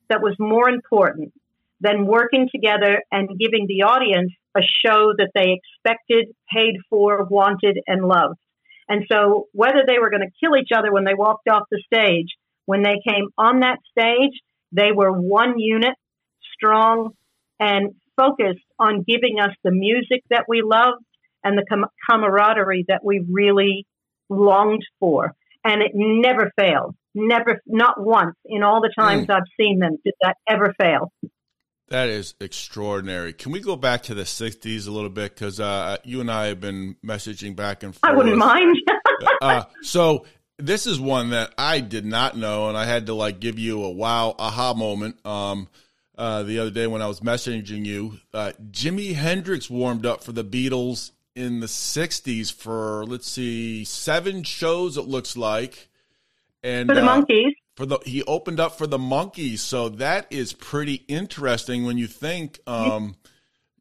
that 0.09 0.21
was 0.21 0.35
more 0.39 0.69
important 0.69 1.33
than 1.81 2.07
working 2.07 2.49
together 2.55 3.03
and 3.11 3.29
giving 3.39 3.67
the 3.67 3.85
audience 3.85 4.33
a 4.57 4.61
show 4.61 5.13
that 5.17 5.31
they 5.35 5.59
expected, 5.59 6.35
paid 6.53 6.75
for, 6.91 7.25
wanted, 7.25 7.79
and 7.87 8.05
loved. 8.05 8.39
And 8.89 9.05
so 9.11 9.47
whether 9.53 9.85
they 9.87 9.99
were 9.99 10.11
going 10.11 10.23
to 10.23 10.33
kill 10.45 10.57
each 10.57 10.71
other 10.77 10.93
when 10.93 11.05
they 11.05 11.15
walked 11.15 11.49
off 11.49 11.63
the 11.71 11.83
stage 11.87 12.27
when 12.71 12.85
they 12.85 13.01
came 13.05 13.27
on 13.37 13.61
that 13.61 13.79
stage, 13.91 14.41
they 14.71 14.93
were 14.95 15.11
one 15.11 15.59
unit, 15.59 15.95
strong, 16.55 17.11
and 17.59 17.97
focused 18.17 18.65
on 18.79 19.03
giving 19.03 19.41
us 19.41 19.51
the 19.65 19.73
music 19.73 20.23
that 20.31 20.45
we 20.47 20.63
loved 20.63 21.03
and 21.43 21.59
the 21.59 21.65
com- 21.69 21.91
camaraderie 22.09 22.85
that 22.87 23.01
we 23.05 23.27
really 23.29 23.89
longed 24.29 24.87
for. 25.01 25.33
And 25.65 25.83
it 25.83 25.91
never 25.95 26.53
failed. 26.57 26.95
Never, 27.13 27.61
not 27.67 28.01
once 28.01 28.37
in 28.45 28.63
all 28.63 28.81
the 28.81 28.93
times 28.97 29.27
mm. 29.27 29.35
I've 29.35 29.51
seen 29.59 29.81
them 29.81 29.97
did 30.05 30.15
that 30.23 30.37
ever 30.49 30.73
fail. 30.81 31.13
That 31.89 32.09
is 32.09 32.37
extraordinary. 32.41 33.33
Can 33.33 33.51
we 33.51 33.59
go 33.59 33.75
back 33.75 34.05
to 34.05 34.15
the 34.15 34.23
60s 34.23 34.87
a 34.87 34.93
little 34.93 35.11
bit? 35.11 35.35
Because 35.35 35.59
uh, 35.59 35.97
you 36.05 36.21
and 36.21 36.31
I 36.31 36.47
have 36.47 36.61
been 36.61 36.95
messaging 37.05 37.57
back 37.57 37.83
and 37.83 37.97
forth. 37.97 38.13
I 38.13 38.17
wouldn't 38.17 38.37
mind. 38.37 38.77
uh, 39.43 39.65
so 39.83 40.25
this 40.61 40.87
is 40.87 41.01
one 41.01 41.31
that 41.31 41.53
I 41.59 41.81
did 41.81 42.05
not 42.05 42.37
know, 42.37 42.69
and 42.69 42.77
I 42.77 42.85
had 42.85 43.07
to 43.07 43.15
like 43.15 43.41
give 43.41 43.59
you 43.59 43.83
a 43.83 43.91
wow 43.91 44.35
aha 44.39 44.75
moment. 44.75 45.25
Um, 45.27 45.69
uh, 46.17 46.43
the 46.43 46.59
other 46.59 46.71
day 46.71 46.87
when 46.87 47.03
I 47.03 47.07
was 47.07 47.21
messaging 47.21 47.87
you, 47.87 48.19
uh, 48.35 48.53
Jimi 48.71 49.15
Hendrix 49.15 49.71
warmed 49.71 50.05
up 50.05 50.23
for 50.23 50.33
the 50.33 50.45
Beatles 50.45 51.13
in 51.35 51.61
the 51.61 51.67
'60s 51.67 52.53
for 52.53 53.05
let's 53.07 53.31
see, 53.31 53.85
seven 53.85 54.43
shows. 54.43 54.97
It 54.97 55.07
looks 55.07 55.37
like, 55.37 55.89
and 56.63 56.89
for 56.89 56.95
the 56.95 57.03
uh, 57.03 57.23
Monkees. 57.23 57.53
For 57.77 57.87
the 57.87 57.99
he 58.05 58.23
opened 58.25 58.61
up 58.61 58.77
for 58.77 58.87
the 58.87 58.99
Monkees, 58.99 59.61
so 59.61 59.89
that 59.89 60.27
is 60.31 60.53
pretty 60.53 61.05
interesting 61.09 61.85
when 61.85 61.99
you 61.99 62.07
think. 62.07 62.61
Um, 62.67 63.17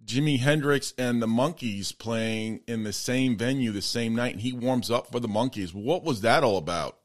Jimi 0.10 0.40
Hendrix 0.40 0.92
and 0.98 1.22
the 1.22 1.28
Monkees 1.28 1.96
playing 1.96 2.62
in 2.66 2.84
the 2.84 2.92
same 2.92 3.38
venue 3.38 3.72
the 3.72 3.80
same 3.80 4.16
night, 4.16 4.34
and 4.34 4.42
he 4.42 4.52
warms 4.52 4.90
up 4.90 5.12
for 5.12 5.20
the 5.20 5.28
Monkees. 5.28 5.72
What 5.72 6.04
was 6.04 6.22
that 6.22 6.44
all 6.44 6.58
about? 6.58 6.98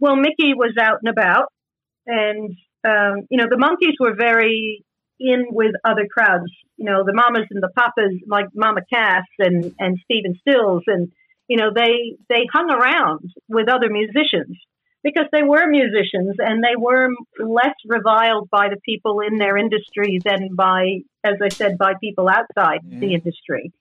Well, 0.00 0.16
Mickey 0.16 0.52
was 0.52 0.74
out 0.80 0.98
and 1.00 1.08
about, 1.08 1.52
and 2.04 2.56
um, 2.84 3.28
you 3.30 3.38
know 3.38 3.46
the 3.48 3.56
Monkees 3.56 3.94
were 4.00 4.16
very 4.16 4.84
in 5.20 5.46
with 5.50 5.76
other 5.84 6.08
crowds. 6.12 6.50
You 6.76 6.86
know 6.86 7.04
the 7.04 7.12
Mamas 7.12 7.46
and 7.52 7.62
the 7.62 7.70
Papas, 7.76 8.12
like 8.26 8.46
Mama 8.52 8.80
Cass 8.92 9.22
and 9.38 9.72
and 9.78 9.96
Stephen 10.02 10.36
Stills, 10.40 10.82
and 10.88 11.12
you 11.46 11.56
know 11.56 11.70
they 11.72 12.16
they 12.28 12.48
hung 12.52 12.68
around 12.68 13.30
with 13.48 13.68
other 13.68 13.88
musicians 13.88 14.58
because 15.02 15.26
they 15.32 15.42
were 15.42 15.66
musicians 15.66 16.36
and 16.38 16.62
they 16.62 16.76
were 16.76 17.08
less 17.38 17.74
reviled 17.86 18.48
by 18.50 18.68
the 18.68 18.80
people 18.84 19.20
in 19.20 19.38
their 19.38 19.56
industry 19.56 20.18
than 20.24 20.54
by, 20.54 21.00
as 21.24 21.34
I 21.42 21.48
said, 21.48 21.78
by 21.78 21.94
people 22.00 22.28
outside 22.28 22.80
mm. 22.86 23.00
the 23.00 23.14
industry. 23.14 23.72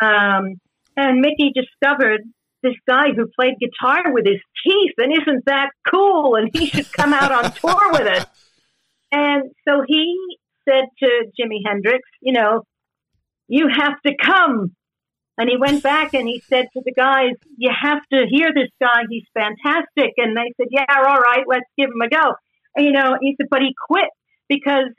Um, 0.00 0.60
and 0.96 1.20
Mickey 1.20 1.52
discovered 1.54 2.22
this 2.62 2.74
guy 2.86 3.12
who 3.14 3.26
played 3.38 3.54
guitar 3.60 4.12
with 4.12 4.26
his 4.26 4.40
teeth, 4.64 4.94
and 4.98 5.12
isn't 5.12 5.44
that 5.46 5.70
cool? 5.88 6.34
And 6.34 6.50
he 6.52 6.66
should 6.66 6.92
come 6.92 7.12
out 7.12 7.32
on 7.32 7.52
tour 7.52 7.92
with 7.92 8.06
us. 8.06 8.26
And 9.10 9.44
so 9.66 9.82
he 9.86 10.18
said 10.68 10.84
to 10.98 11.06
Jimi 11.40 11.60
Hendrix, 11.64 12.06
you 12.20 12.34
know, 12.34 12.64
you 13.48 13.68
have 13.74 13.94
to 14.06 14.12
come. 14.22 14.76
And 15.38 15.48
he 15.48 15.56
went 15.56 15.84
back 15.84 16.14
and 16.14 16.26
he 16.26 16.42
said 16.48 16.66
to 16.74 16.82
the 16.84 16.92
guys, 16.92 17.30
You 17.56 17.70
have 17.70 18.00
to 18.12 18.26
hear 18.28 18.48
this 18.52 18.70
guy. 18.82 19.02
He's 19.08 19.24
fantastic. 19.32 20.14
And 20.16 20.36
they 20.36 20.52
said, 20.56 20.66
Yeah, 20.70 20.84
all 20.88 21.20
right, 21.20 21.44
let's 21.46 21.70
give 21.78 21.88
him 21.90 22.02
a 22.04 22.08
go. 22.08 22.34
And, 22.74 22.84
you 22.84 22.92
know, 22.92 23.16
he 23.20 23.36
said, 23.36 23.46
But 23.48 23.60
he 23.60 23.72
quit 23.88 24.10
because 24.48 24.92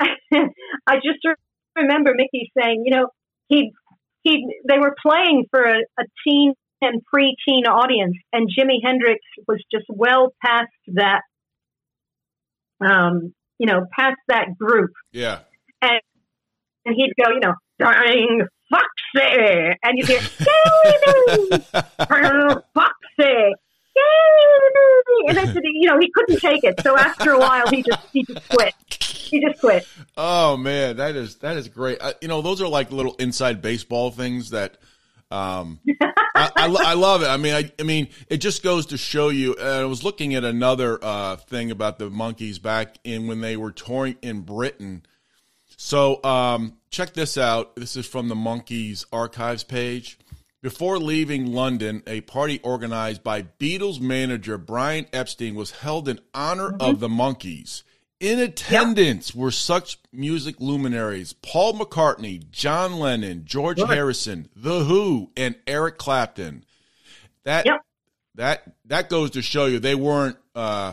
I 0.00 0.96
just 0.96 1.18
remember 1.76 2.12
Mickey 2.16 2.50
saying, 2.58 2.84
You 2.86 2.96
know, 2.96 3.06
he, 3.48 3.72
he, 4.22 4.46
they 4.66 4.78
were 4.78 4.96
playing 5.06 5.44
for 5.50 5.62
a, 5.62 5.80
a 5.98 6.04
teen 6.26 6.54
and 6.80 7.02
pre-teen 7.04 7.66
audience, 7.66 8.16
and 8.32 8.48
Jimi 8.48 8.78
Hendrix 8.84 9.20
was 9.46 9.62
just 9.72 9.84
well 9.88 10.32
past 10.44 10.72
that, 10.88 11.20
um, 12.84 13.34
you 13.58 13.66
know, 13.66 13.86
past 13.96 14.16
that 14.28 14.58
group. 14.58 14.90
Yeah. 15.12 15.40
And, 15.80 16.00
and 16.84 16.96
he'd 16.96 17.12
go, 17.22 17.30
you 17.32 17.40
know, 17.40 17.54
dying 17.78 18.42
Foxy, 19.14 19.76
and 19.82 19.98
you 19.98 20.06
hear 20.06 20.20
Foxy. 22.74 23.54
And 25.28 25.38
I 25.38 25.44
said, 25.46 25.62
you 25.64 25.88
know, 25.88 25.98
he 26.00 26.10
couldn't 26.10 26.40
take 26.40 26.64
it. 26.64 26.80
So 26.80 26.96
after 26.96 27.32
a 27.32 27.38
while, 27.38 27.68
he 27.68 27.82
just 27.82 28.06
he 28.12 28.24
just 28.24 28.48
quit. 28.48 28.74
He 29.00 29.40
just 29.40 29.60
quit. 29.60 29.86
Oh 30.16 30.56
man, 30.56 30.96
that 30.96 31.16
is 31.16 31.36
that 31.36 31.56
is 31.56 31.68
great. 31.68 31.98
You 32.20 32.28
know, 32.28 32.42
those 32.42 32.60
are 32.60 32.68
like 32.68 32.90
little 32.90 33.14
inside 33.16 33.62
baseball 33.62 34.10
things 34.10 34.50
that 34.50 34.78
um, 35.32 35.80
I, 36.34 36.50
I, 36.56 36.76
I, 36.78 36.94
love 36.94 37.22
it. 37.22 37.28
I 37.28 37.38
mean, 37.38 37.54
I, 37.54 37.70
I, 37.80 37.82
mean, 37.84 38.08
it 38.28 38.38
just 38.38 38.62
goes 38.62 38.86
to 38.86 38.98
show 38.98 39.30
you. 39.30 39.56
Uh, 39.58 39.80
I 39.80 39.84
was 39.84 40.04
looking 40.04 40.34
at 40.34 40.44
another 40.44 40.98
uh, 41.02 41.36
thing 41.36 41.70
about 41.70 41.98
the 41.98 42.10
Monkees 42.10 42.60
back 42.60 42.96
in 43.02 43.26
when 43.26 43.40
they 43.40 43.56
were 43.56 43.72
touring 43.72 44.16
in 44.20 44.42
Britain. 44.42 45.04
So 45.78 46.22
um, 46.22 46.76
check 46.92 47.14
this 47.14 47.36
out. 47.36 47.74
This 47.74 47.96
is 47.96 48.06
from 48.06 48.28
the 48.28 48.36
Monkees 48.36 49.04
archives 49.12 49.64
page. 49.64 50.18
Before 50.60 50.98
leaving 50.98 51.52
London, 51.52 52.04
a 52.06 52.20
party 52.20 52.60
organized 52.62 53.24
by 53.24 53.42
Beatles 53.42 54.00
manager 54.00 54.58
Brian 54.58 55.06
Epstein 55.12 55.56
was 55.56 55.72
held 55.72 56.08
in 56.08 56.20
honor 56.32 56.70
mm-hmm. 56.70 56.82
of 56.82 57.00
the 57.00 57.08
Monkees. 57.08 57.82
In 58.20 58.38
attendance 58.38 59.34
yep. 59.34 59.40
were 59.42 59.50
such 59.50 59.98
music 60.12 60.60
luminaries 60.60 61.32
Paul 61.32 61.72
McCartney, 61.72 62.48
John 62.50 63.00
Lennon, 63.00 63.44
George 63.44 63.82
Harrison, 63.82 64.48
The 64.54 64.84
Who, 64.84 65.32
and 65.36 65.56
Eric 65.66 65.98
Clapton. 65.98 66.64
That 67.42 67.66
yep. 67.66 67.80
that 68.36 68.62
that 68.84 69.08
goes 69.08 69.32
to 69.32 69.42
show 69.42 69.66
you 69.66 69.80
they 69.80 69.96
weren't 69.96 70.36
uh, 70.54 70.92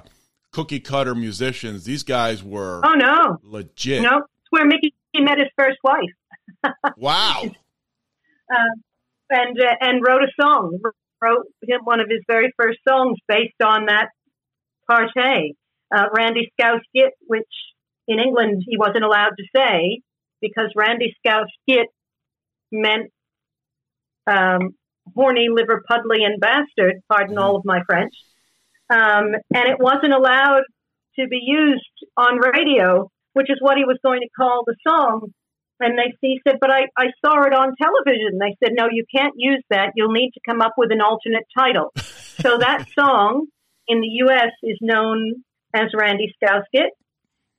cookie 0.52 0.80
cutter 0.80 1.14
musicians. 1.14 1.84
These 1.84 2.02
guys 2.02 2.44
were 2.44 2.82
oh 2.84 2.96
no 2.96 3.38
legit. 3.44 4.02
No, 4.02 4.18
it's 4.18 4.50
where 4.50 4.66
Mickey 4.66 4.96
met 5.22 5.38
his 5.38 5.50
first 5.58 5.78
wife. 5.84 6.74
wow. 6.98 7.44
Uh, 8.52 8.76
and 9.30 9.60
uh, 9.60 9.76
and 9.82 10.04
wrote 10.06 10.24
a 10.24 10.42
song. 10.42 10.80
Wrote 11.22 11.48
him 11.62 11.82
one 11.84 12.00
of 12.00 12.08
his 12.10 12.22
very 12.28 12.54
first 12.58 12.80
songs 12.88 13.18
based 13.28 13.62
on 13.64 13.88
that 13.88 14.10
party. 14.90 15.56
Uh, 15.94 16.06
Randy 16.16 16.50
Scouse 16.54 16.82
Git, 16.94 17.12
which 17.28 17.48
in 18.08 18.20
England 18.20 18.64
he 18.68 18.78
wasn't 18.78 19.04
allowed 19.04 19.32
to 19.38 19.44
say 19.56 20.02
because 20.42 20.72
Randy 20.76 21.14
Scouse 21.20 21.50
Git 21.68 21.88
meant 22.72 23.12
um, 24.28 24.76
horny, 25.16 25.48
Liverpudlian 25.50 26.40
bastard. 26.40 27.02
Pardon 27.12 27.38
all 27.38 27.56
of 27.56 27.66
my 27.66 27.82
French. 27.86 28.14
Um, 28.90 29.36
and 29.54 29.70
it 29.70 29.80
wasn't 29.80 30.14
allowed 30.14 30.64
to 31.20 31.28
be 31.28 31.40
used 31.44 31.84
on 32.18 32.40
radio, 32.40 33.12
which 33.34 33.50
is 33.50 33.58
what 33.60 33.78
he 33.78 33.86
was 33.86 34.00
going 34.04 34.22
to 34.22 34.30
call 34.38 34.64
the 34.66 34.76
song. 34.88 35.32
And 35.80 35.98
they 35.98 36.14
he 36.22 36.42
said, 36.46 36.58
but 36.60 36.72
I, 36.72 36.88
I 36.98 37.08
saw 37.24 37.44
it 37.44 37.54
on 37.54 37.76
television. 37.82 38.38
They 38.40 38.56
said, 38.62 38.74
no, 38.78 38.88
you 38.92 39.06
can't 39.14 39.34
use 39.38 39.64
that. 39.70 39.94
You'll 39.96 40.12
need 40.12 40.32
to 40.34 40.42
come 40.48 40.62
up 40.62 40.74
with 40.78 40.92
an 40.92 41.02
alternate 41.02 41.46
title. 41.58 41.92
so 41.96 42.58
that 42.58 42.86
song 42.98 43.48
in 43.88 44.02
the 44.02 44.08
U.S. 44.26 44.52
is 44.62 44.78
known 44.82 45.36
as 45.74 45.88
Randy 45.96 46.34
Scouse 46.36 46.66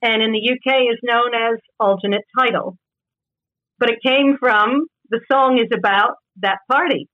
and 0.02 0.22
in 0.22 0.33
the 0.33 0.50
UK 0.52 0.83
is 0.92 0.98
known 1.02 1.35
as 1.35 1.59
alternate 1.78 2.24
title. 2.38 2.76
But 3.78 3.90
it 3.90 3.98
came 4.04 4.37
from 4.38 4.87
the 5.09 5.20
song 5.30 5.59
is 5.59 5.70
about 5.76 6.14
that 6.40 6.59
party. 6.70 7.09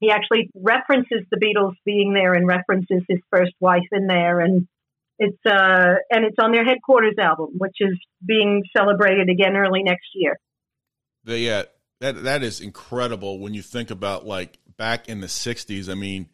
He 0.00 0.10
actually 0.10 0.50
references 0.54 1.26
the 1.30 1.38
Beatles 1.38 1.74
being 1.84 2.14
there 2.14 2.34
and 2.34 2.46
references 2.46 3.02
his 3.08 3.20
first 3.30 3.52
wife 3.60 3.86
in 3.92 4.06
there, 4.06 4.40
and 4.40 4.66
it's 5.20 5.38
uh, 5.46 5.96
and 6.10 6.24
it's 6.24 6.36
on 6.42 6.50
their 6.50 6.64
headquarters 6.64 7.14
album, 7.20 7.50
which 7.58 7.76
is 7.78 7.96
being 8.26 8.62
celebrated 8.76 9.28
again 9.28 9.54
early 9.54 9.82
next 9.82 10.08
year. 10.14 10.40
The, 11.24 11.38
yeah, 11.38 11.62
that 12.00 12.24
that 12.24 12.42
is 12.42 12.60
incredible 12.60 13.38
when 13.38 13.52
you 13.52 13.60
think 13.60 13.90
about 13.90 14.26
like 14.26 14.58
back 14.78 15.10
in 15.10 15.20
the 15.20 15.26
'60s. 15.26 15.90
I 15.90 15.94
mean, 15.94 16.30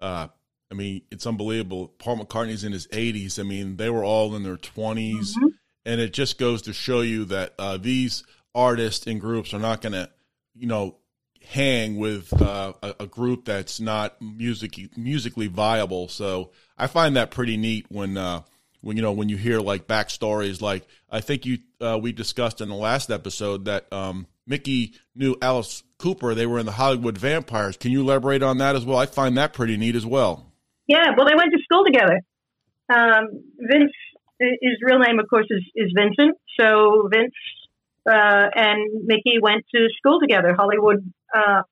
uh, 0.00 0.28
I 0.70 0.74
mean, 0.74 1.02
it's 1.10 1.26
unbelievable. 1.26 1.88
Paul 1.98 2.24
McCartney's 2.24 2.62
in 2.62 2.72
his 2.72 2.86
80s. 2.88 3.38
I 3.38 3.42
mean, 3.42 3.76
they 3.76 3.90
were 3.90 4.04
all 4.04 4.36
in 4.36 4.44
their 4.44 4.56
20s, 4.56 4.96
mm-hmm. 4.96 5.46
and 5.84 6.00
it 6.00 6.12
just 6.12 6.38
goes 6.38 6.62
to 6.62 6.72
show 6.72 7.00
you 7.00 7.24
that 7.26 7.54
uh, 7.58 7.76
these 7.76 8.22
artists 8.54 9.06
and 9.08 9.20
groups 9.20 9.52
are 9.52 9.58
not 9.58 9.82
going 9.82 9.92
to, 9.92 10.08
you 10.54 10.68
know, 10.68 10.96
hang 11.44 11.96
with 11.96 12.32
uh, 12.40 12.72
a, 12.82 12.94
a, 13.00 13.06
group 13.06 13.44
that's 13.44 13.80
not 13.80 14.20
music 14.20 14.78
musically 14.96 15.46
viable. 15.46 16.08
So 16.08 16.50
I 16.78 16.86
find 16.86 17.16
that 17.16 17.30
pretty 17.30 17.56
neat 17.56 17.86
when 17.88 18.16
uh, 18.16 18.42
when 18.80 18.96
you 18.96 19.02
know 19.02 19.12
when 19.12 19.28
you 19.28 19.36
hear 19.36 19.60
like 19.60 19.86
backstories. 19.86 20.60
Like 20.60 20.86
I 21.10 21.20
think 21.20 21.46
you 21.46 21.58
uh, 21.80 21.98
we 22.00 22.12
discussed 22.12 22.60
in 22.60 22.68
the 22.68 22.74
last 22.74 23.10
episode 23.10 23.66
that 23.66 23.92
um, 23.92 24.26
Mickey 24.46 24.94
knew 25.14 25.36
Alice 25.40 25.82
Cooper. 25.98 26.34
They 26.34 26.46
were 26.46 26.58
in 26.58 26.66
the 26.66 26.72
Hollywood 26.72 27.18
Vampires. 27.18 27.76
Can 27.76 27.92
you 27.92 28.00
elaborate 28.00 28.42
on 28.42 28.58
that 28.58 28.76
as 28.76 28.84
well? 28.84 28.98
I 28.98 29.06
find 29.06 29.36
that 29.38 29.52
pretty 29.52 29.76
neat 29.76 29.94
as 29.94 30.06
well. 30.06 30.52
Yeah, 30.86 31.12
well, 31.16 31.26
they 31.26 31.34
went 31.34 31.50
to 31.52 31.62
school 31.62 31.84
together. 31.84 32.20
Um, 32.92 33.42
Vince, 33.58 33.92
his 34.38 34.78
real 34.82 34.98
name, 34.98 35.18
of 35.18 35.28
course, 35.28 35.46
is, 35.48 35.62
is 35.74 35.92
Vincent. 35.96 36.36
So 36.60 37.08
Vince 37.10 37.32
uh, 38.06 38.48
and 38.54 39.06
Mickey 39.06 39.38
went 39.40 39.64
to 39.74 39.88
school 39.96 40.20
together, 40.20 40.54
Hollywood 40.54 41.10
uh, 41.34 41.62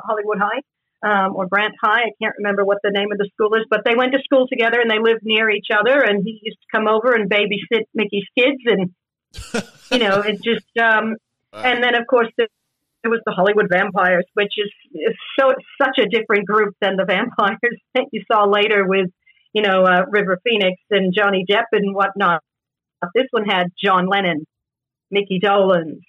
Hollywood 0.00 0.38
High 0.38 0.60
um, 1.04 1.36
or 1.36 1.46
Grant 1.46 1.74
High. 1.80 2.02
I 2.02 2.12
can't 2.20 2.34
remember 2.38 2.64
what 2.64 2.78
the 2.82 2.90
name 2.90 3.12
of 3.12 3.18
the 3.18 3.28
school 3.32 3.54
is, 3.54 3.66
but 3.68 3.80
they 3.84 3.94
went 3.94 4.12
to 4.12 4.18
school 4.24 4.48
together 4.48 4.80
and 4.80 4.90
they 4.90 4.98
lived 4.98 5.20
near 5.22 5.50
each 5.50 5.68
other. 5.72 6.00
And 6.00 6.22
he 6.24 6.40
used 6.42 6.58
to 6.58 6.76
come 6.76 6.88
over 6.88 7.12
and 7.12 7.30
babysit 7.30 7.84
Mickey's 7.94 8.26
kids, 8.36 8.62
and 8.66 8.90
you 9.92 9.98
know, 9.98 10.20
it 10.20 10.42
just. 10.42 10.66
Um, 10.78 11.16
and 11.52 11.82
then, 11.84 11.94
of 11.94 12.06
course, 12.08 12.28
the, 12.36 12.48
it 13.04 13.08
was 13.08 13.20
the 13.24 13.32
Hollywood 13.32 13.66
Vampires, 13.70 14.24
which 14.34 14.54
is, 14.56 14.72
is 14.92 15.14
so 15.38 15.54
such 15.80 15.98
a 15.98 16.08
different 16.08 16.46
group 16.46 16.74
than 16.80 16.96
the 16.96 17.04
vampires 17.08 17.78
that 17.94 18.06
you 18.10 18.22
saw 18.30 18.44
later 18.44 18.86
with, 18.86 19.10
you 19.52 19.62
know, 19.62 19.84
uh, 19.84 20.02
River 20.08 20.40
Phoenix 20.42 20.80
and 20.90 21.14
Johnny 21.14 21.44
Depp 21.48 21.66
and 21.72 21.94
whatnot. 21.94 22.42
This 23.14 23.26
one 23.30 23.44
had 23.44 23.66
John 23.82 24.08
Lennon, 24.08 24.46
Mickey 25.10 25.38
Dolenz, 25.38 26.00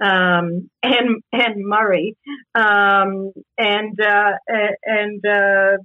um, 0.00 0.70
and 0.82 1.22
and 1.32 1.66
Murray, 1.66 2.16
um, 2.54 3.32
and 3.58 3.98
uh, 4.00 4.32
and 4.84 5.24
uh, 5.24 5.76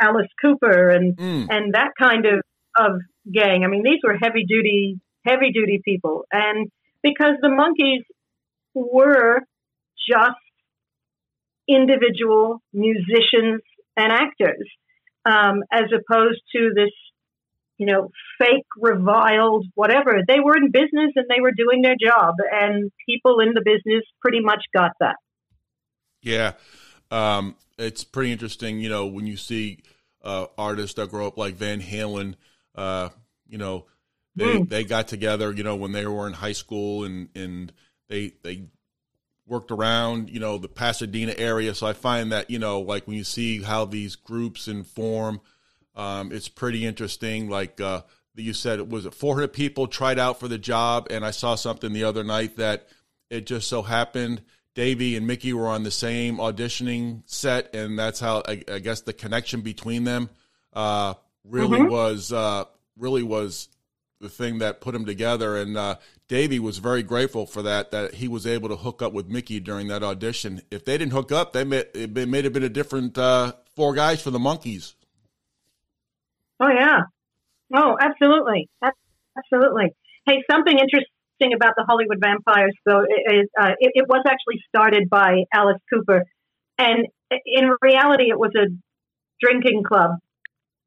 Alice 0.00 0.28
Cooper, 0.40 0.90
and 0.90 1.16
mm. 1.16 1.46
and 1.50 1.74
that 1.74 1.92
kind 1.98 2.26
of 2.26 2.40
of 2.76 3.00
gang. 3.32 3.64
I 3.64 3.68
mean, 3.68 3.82
these 3.82 4.00
were 4.04 4.16
heavy 4.20 4.44
duty 4.46 5.00
heavy 5.26 5.52
duty 5.52 5.80
people, 5.84 6.24
and 6.32 6.70
because 7.02 7.34
the 7.40 7.48
Monkees 7.48 8.04
were 8.74 9.40
just 10.08 10.36
individual 11.68 12.62
musicians 12.72 13.60
and 13.96 14.12
actors, 14.12 14.68
um, 15.24 15.62
as 15.72 15.90
opposed 15.92 16.40
to 16.54 16.70
this 16.74 16.92
you 17.78 17.86
know, 17.86 18.10
fake, 18.38 18.66
reviled, 18.76 19.66
whatever. 19.74 20.22
They 20.26 20.40
were 20.40 20.56
in 20.56 20.70
business 20.70 21.12
and 21.16 21.26
they 21.28 21.40
were 21.40 21.52
doing 21.52 21.82
their 21.82 21.96
job, 22.00 22.34
and 22.52 22.90
people 23.08 23.40
in 23.40 23.54
the 23.54 23.62
business 23.64 24.04
pretty 24.20 24.40
much 24.40 24.64
got 24.74 24.92
that. 25.00 25.16
Yeah, 26.20 26.52
um, 27.10 27.56
it's 27.78 28.04
pretty 28.04 28.32
interesting. 28.32 28.80
You 28.80 28.88
know, 28.88 29.06
when 29.06 29.26
you 29.26 29.36
see 29.36 29.78
uh, 30.22 30.46
artists 30.56 30.94
that 30.94 31.10
grow 31.10 31.26
up 31.26 31.38
like 31.38 31.54
Van 31.54 31.80
Halen, 31.80 32.34
uh, 32.74 33.10
you 33.48 33.58
know, 33.58 33.86
they 34.36 34.58
mm. 34.58 34.68
they 34.68 34.84
got 34.84 35.08
together. 35.08 35.52
You 35.52 35.62
know, 35.62 35.76
when 35.76 35.92
they 35.92 36.06
were 36.06 36.26
in 36.26 36.32
high 36.32 36.52
school, 36.52 37.04
and 37.04 37.28
and 37.34 37.72
they 38.08 38.32
they 38.42 38.64
worked 39.46 39.70
around 39.70 40.28
you 40.28 40.40
know 40.40 40.58
the 40.58 40.68
Pasadena 40.68 41.34
area. 41.38 41.74
So 41.74 41.86
I 41.86 41.92
find 41.92 42.32
that 42.32 42.50
you 42.50 42.58
know, 42.58 42.80
like 42.80 43.06
when 43.06 43.16
you 43.16 43.24
see 43.24 43.62
how 43.62 43.84
these 43.84 44.16
groups 44.16 44.68
inform. 44.68 45.40
Um, 45.98 46.32
it's 46.32 46.48
pretty 46.48 46.86
interesting. 46.86 47.50
Like 47.50 47.80
uh, 47.80 48.02
you 48.34 48.54
said, 48.54 48.78
it 48.78 48.88
was 48.88 49.04
400 49.04 49.52
people 49.52 49.86
tried 49.86 50.18
out 50.18 50.40
for 50.40 50.48
the 50.48 50.58
job, 50.58 51.08
and 51.10 51.26
I 51.26 51.32
saw 51.32 51.56
something 51.56 51.92
the 51.92 52.04
other 52.04 52.24
night 52.24 52.56
that 52.56 52.88
it 53.28 53.44
just 53.44 53.68
so 53.68 53.82
happened 53.82 54.40
Davy 54.78 55.16
and 55.16 55.26
Mickey 55.26 55.52
were 55.52 55.66
on 55.66 55.82
the 55.82 55.90
same 55.90 56.36
auditioning 56.36 57.24
set, 57.26 57.74
and 57.74 57.98
that's 57.98 58.20
how 58.20 58.44
I, 58.46 58.62
I 58.72 58.78
guess 58.78 59.00
the 59.00 59.12
connection 59.12 59.60
between 59.60 60.04
them 60.04 60.30
uh, 60.72 61.14
really 61.42 61.80
mm-hmm. 61.80 61.90
was 61.90 62.32
uh, 62.32 62.62
really 62.96 63.24
was 63.24 63.70
the 64.20 64.28
thing 64.28 64.58
that 64.58 64.80
put 64.80 64.92
them 64.92 65.04
together. 65.04 65.56
And 65.56 65.76
uh, 65.76 65.96
Davy 66.28 66.60
was 66.60 66.78
very 66.78 67.02
grateful 67.02 67.44
for 67.44 67.62
that 67.62 67.90
that 67.90 68.14
he 68.14 68.28
was 68.28 68.46
able 68.46 68.68
to 68.68 68.76
hook 68.76 69.02
up 69.02 69.12
with 69.12 69.26
Mickey 69.26 69.58
during 69.58 69.88
that 69.88 70.04
audition. 70.04 70.62
If 70.70 70.84
they 70.84 70.96
didn't 70.96 71.12
hook 71.12 71.32
up, 71.32 71.52
they 71.52 71.64
may 71.64 71.78
it 71.92 72.28
may 72.28 72.42
have 72.42 72.52
been 72.52 72.62
a 72.62 72.68
different 72.68 73.18
uh, 73.18 73.54
four 73.74 73.94
guys 73.94 74.22
for 74.22 74.30
the 74.30 74.38
Monkees. 74.38 74.94
Oh 76.60 76.68
yeah. 76.68 77.00
Oh, 77.74 77.96
absolutely, 78.00 78.68
absolutely. 79.36 79.94
Hey, 80.26 80.42
something 80.50 80.78
interesting 80.78 81.54
about 81.54 81.74
the 81.76 81.84
Hollywood 81.86 82.18
Vampires, 82.20 82.74
though, 82.86 83.02
is 83.02 83.48
uh, 83.60 83.72
it, 83.78 83.92
it, 83.94 84.08
was 84.08 84.22
actually 84.26 84.60
started 84.68 85.08
by 85.10 85.44
Alice 85.52 85.80
Cooper, 85.92 86.24
and 86.78 87.06
in 87.30 87.70
reality, 87.82 88.30
it 88.30 88.38
was 88.38 88.52
a 88.56 88.66
drinking 89.40 89.84
club, 89.84 90.12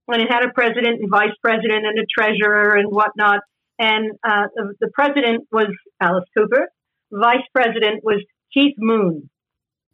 and 0.08 0.22
it 0.22 0.28
had 0.32 0.44
a 0.44 0.52
president 0.54 1.02
and 1.02 1.10
vice 1.10 1.36
president 1.42 1.86
and 1.86 2.00
a 2.00 2.06
treasurer 2.18 2.76
and 2.76 2.92
whatnot. 2.92 3.40
And 3.80 4.12
uh, 4.24 4.48
the, 4.56 4.74
the 4.80 4.90
president 4.94 5.48
was 5.52 5.68
Alice 6.00 6.26
Cooper, 6.36 6.68
vice 7.12 7.46
president 7.54 8.04
was 8.04 8.24
Keith 8.54 8.76
Moon. 8.78 9.30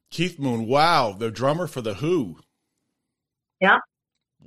Keith 0.10 0.40
Moon, 0.40 0.68
wow, 0.68 1.14
the 1.18 1.32
drummer 1.32 1.68
for 1.68 1.82
the 1.82 1.96
Who. 1.96 2.38
Yeah, 3.60 3.80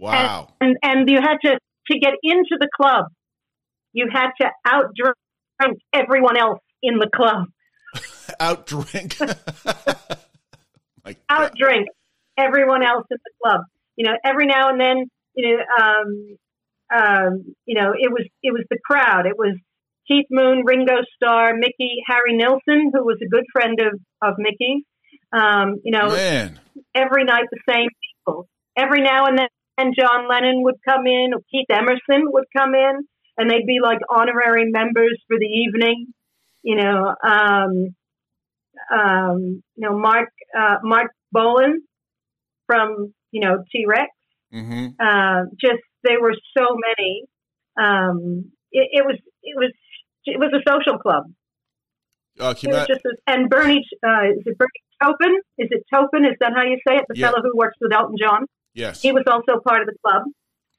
Wow. 0.01 0.55
And, 0.61 0.77
and, 0.83 1.01
and 1.01 1.11
you 1.11 1.19
had 1.21 1.37
to, 1.45 1.59
to 1.91 1.99
get 1.99 2.15
into 2.23 2.57
the 2.59 2.69
club, 2.75 3.07
you 3.93 4.09
had 4.13 4.31
to 4.41 4.49
outdrink 4.67 5.75
everyone 5.93 6.39
else 6.39 6.61
in 6.83 6.99
the 6.99 7.09
club. 7.15 7.47
outdrink? 8.41 9.17
outdrink 11.31 11.85
everyone 12.39 12.83
else 12.83 13.05
in 13.11 13.19
the 13.23 13.31
club. 13.43 13.61
You 13.97 14.07
know, 14.07 14.17
every 14.25 14.47
now 14.47 14.71
and 14.71 14.81
then, 14.81 15.11
you 15.35 15.57
know, 15.57 15.63
um, 15.85 16.37
um, 16.93 17.55
you 17.67 17.81
know, 17.81 17.93
it 17.93 18.11
was 18.11 18.27
it 18.43 18.53
was 18.53 18.65
the 18.71 18.79
crowd. 18.85 19.27
It 19.27 19.37
was 19.37 19.57
Keith 20.09 20.27
Moon, 20.31 20.63
Ringo 20.65 20.97
Starr, 21.17 21.55
Mickey, 21.55 22.03
Harry 22.07 22.37
Nilsson, 22.37 22.91
who 22.93 23.05
was 23.05 23.19
a 23.23 23.29
good 23.29 23.45
friend 23.53 23.79
of 23.81 24.01
of 24.23 24.35
Mickey, 24.39 24.85
Um, 25.33 25.81
you 25.85 25.93
know, 25.93 26.09
Man. 26.09 26.59
every 26.95 27.25
night 27.25 27.45
the 27.51 27.61
same 27.69 27.89
people. 28.27 28.49
Every 28.77 29.03
now 29.03 29.27
and 29.27 29.39
then, 29.39 29.49
John 29.79 30.29
Lennon 30.29 30.63
would 30.63 30.77
come 30.87 31.07
in, 31.07 31.33
or 31.35 31.41
Keith 31.51 31.67
Emerson 31.71 32.31
would 32.33 32.45
come 32.57 32.75
in, 32.75 33.07
and 33.39 33.51
they'd 33.51 33.67
be 33.67 33.79
like 33.83 33.99
honorary 34.09 34.71
members 34.71 35.19
for 35.27 35.39
the 35.39 35.47
evening. 35.47 36.13
You 36.63 36.77
know, 36.77 37.15
um, 37.25 37.95
um, 38.93 39.63
you 39.77 39.89
know 39.89 39.99
Marc 39.99 40.29
uh, 40.59 40.77
Marc 40.83 41.13
Bolan 41.33 41.83
from 42.67 43.13
you 43.31 43.41
know 43.41 43.65
T 43.73 43.85
Rex. 43.87 44.11
hmm 44.53 44.89
Uh, 44.99 45.45
just 45.61 45.81
there 46.03 46.21
were 46.21 46.35
so 46.57 46.67
many. 46.77 47.25
Um, 47.81 48.51
it, 48.73 48.89
it 49.01 49.05
was 49.07 49.17
it 49.43 49.57
was 49.57 49.73
it 50.27 50.39
was 50.39 50.51
a 50.53 50.63
social 50.71 50.99
club. 50.99 51.25
Uh, 52.39 52.51
It 52.63 52.67
was 52.69 52.77
ma- 52.81 52.87
just 52.87 53.01
a, 53.05 53.11
and 53.27 53.49
Bernie 53.51 53.85
uh, 54.07 54.25
is 54.37 54.43
it 54.45 54.59
Bernie 54.59 54.83
Taupin? 55.03 55.35
Is 55.59 55.69
it 55.71 55.85
Taupin? 55.93 56.25
Is 56.27 56.37
that 56.41 56.53
how 56.55 56.63
you 56.63 56.79
say 56.87 56.97
it? 56.97 57.05
The 57.09 57.19
Yeah. 57.19 57.31
fellow 57.31 57.43
who 57.43 57.57
works 57.57 57.77
with 57.81 57.93
Elton 57.93 58.17
John. 58.21 58.45
Yes. 58.75 59.01
He 59.03 59.13
was 59.13 59.25
also 59.27 59.61
part 59.61 59.81
of 59.83 59.87
the 59.87 59.95
club. 60.05 60.23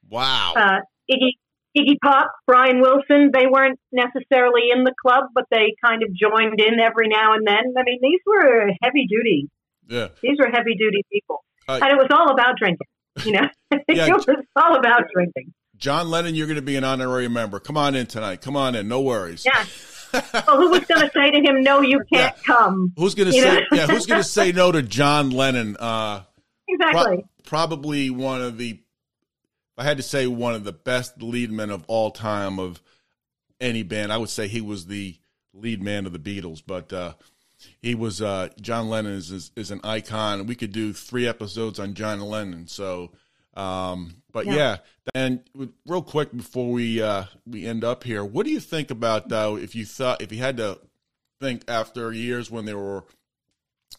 Wow. 0.10 0.54
Uh, 0.56 0.80
Iggy 1.10 1.32
Iggy 1.78 1.96
Pop, 2.04 2.32
Brian 2.46 2.82
Wilson. 2.82 3.32
They 3.34 3.48
weren't 3.48 3.80
necessarily 3.92 4.64
in 4.76 4.84
the 4.84 4.94
club, 5.02 5.26
but 5.34 5.46
they 5.52 5.74
kind 5.84 6.04
of 6.04 6.10
joined 6.14 6.60
in 6.60 6.80
every 6.80 7.08
now 7.08 7.34
and 7.34 7.48
then. 7.48 7.74
I 7.78 7.84
mean, 7.84 8.00
these 8.02 8.20
were 8.26 8.68
heavy 8.82 9.08
duty. 9.08 9.50
yeah. 9.88 10.08
These 10.22 10.38
were 10.40 10.50
heavy 10.52 10.76
duty 10.76 11.04
people, 11.12 11.44
Uh, 11.68 11.80
and 11.82 11.92
it 11.92 11.98
was 11.98 12.08
all 12.12 12.32
about 12.32 12.58
drinking. 12.58 12.88
You 13.26 13.34
know, 13.34 13.48
Yeah. 13.90 14.08
it 14.08 14.14
was 14.28 14.46
all 14.56 14.76
about 14.78 15.04
drinking. 15.14 15.54
John 15.76 16.10
Lennon, 16.10 16.34
you're 16.34 16.48
going 16.48 16.56
to 16.56 16.62
be 16.62 16.78
an 16.78 16.84
honorary 16.86 17.28
member. 17.28 17.60
Come 17.60 17.76
on 17.76 17.94
in 17.96 18.06
tonight. 18.06 18.40
Come 18.42 18.56
on 18.56 18.74
in. 18.76 18.88
No 18.88 19.02
worries. 19.02 19.46
Yeah. 19.46 19.66
well, 20.14 20.58
who 20.62 20.70
was 20.70 20.82
going 20.86 21.02
to 21.02 21.12
say 21.14 21.32
to 21.32 21.38
him, 21.40 21.62
"No, 21.62 21.82
you 21.82 22.02
can't 22.14 22.36
come"? 22.46 22.94
Who's 22.98 23.16
going 23.16 23.28
to 23.32 23.34
say? 23.34 23.42
know? 23.56 23.62
yeah. 23.74 23.88
Who's 23.88 24.06
going 24.06 24.22
to 24.22 24.28
say 24.28 24.52
no 24.54 24.72
to 24.72 24.82
John 24.82 25.30
Lennon? 25.32 25.76
Uh, 25.78 26.22
pro- 26.80 27.24
probably 27.46 28.10
one 28.10 28.42
of 28.42 28.58
the. 28.58 28.72
If 28.72 29.80
I 29.80 29.84
had 29.84 29.98
to 29.98 30.04
say 30.04 30.28
one 30.28 30.54
of 30.54 30.64
the 30.64 30.74
best 30.74 31.22
lead 31.22 31.52
men 31.52 31.70
of 31.70 31.84
all 31.88 32.12
time 32.12 32.60
of 32.60 32.82
any 33.60 33.84
band, 33.84 34.12
I 34.12 34.18
would 34.18 34.30
say 34.30 34.48
he 34.48 34.62
was 34.62 34.86
the 34.86 35.18
lead 35.54 35.82
man 35.82 36.06
of 36.06 36.14
the 36.14 36.20
Beatles. 36.20 36.62
But 36.66 36.92
uh, 36.92 37.14
he 37.82 37.96
was 37.96 38.22
uh, 38.22 38.50
John 38.60 38.90
Lennon 38.90 39.14
is, 39.14 39.32
is 39.32 39.52
is 39.56 39.72
an 39.72 39.82
icon. 39.84 40.46
We 40.46 40.56
could 40.56 40.72
do 40.72 40.94
three 40.94 41.28
episodes 41.28 41.80
on 41.80 41.94
John 41.94 42.20
Lennon. 42.20 42.68
So, 42.68 43.12
um, 43.56 44.16
but 44.32 44.46
yeah. 44.46 44.54
Yeah. 44.54 44.78
and 45.16 45.40
real 45.86 46.02
quick 46.02 46.36
before 46.36 46.72
we 46.72 47.02
uh, 47.02 47.26
we 47.46 47.66
end 47.66 47.84
up 47.84 48.04
here, 48.04 48.24
what 48.24 48.46
do 48.46 48.52
you 48.52 48.60
think 48.60 48.92
about 48.92 49.30
though? 49.30 49.58
If 49.58 49.76
you 49.76 49.86
thought 49.86 50.22
if 50.22 50.32
you 50.32 50.40
had 50.40 50.58
to 50.58 50.80
think 51.40 51.64
after 51.68 52.12
years 52.14 52.52
when 52.52 52.66
there 52.66 52.78
were, 52.78 53.04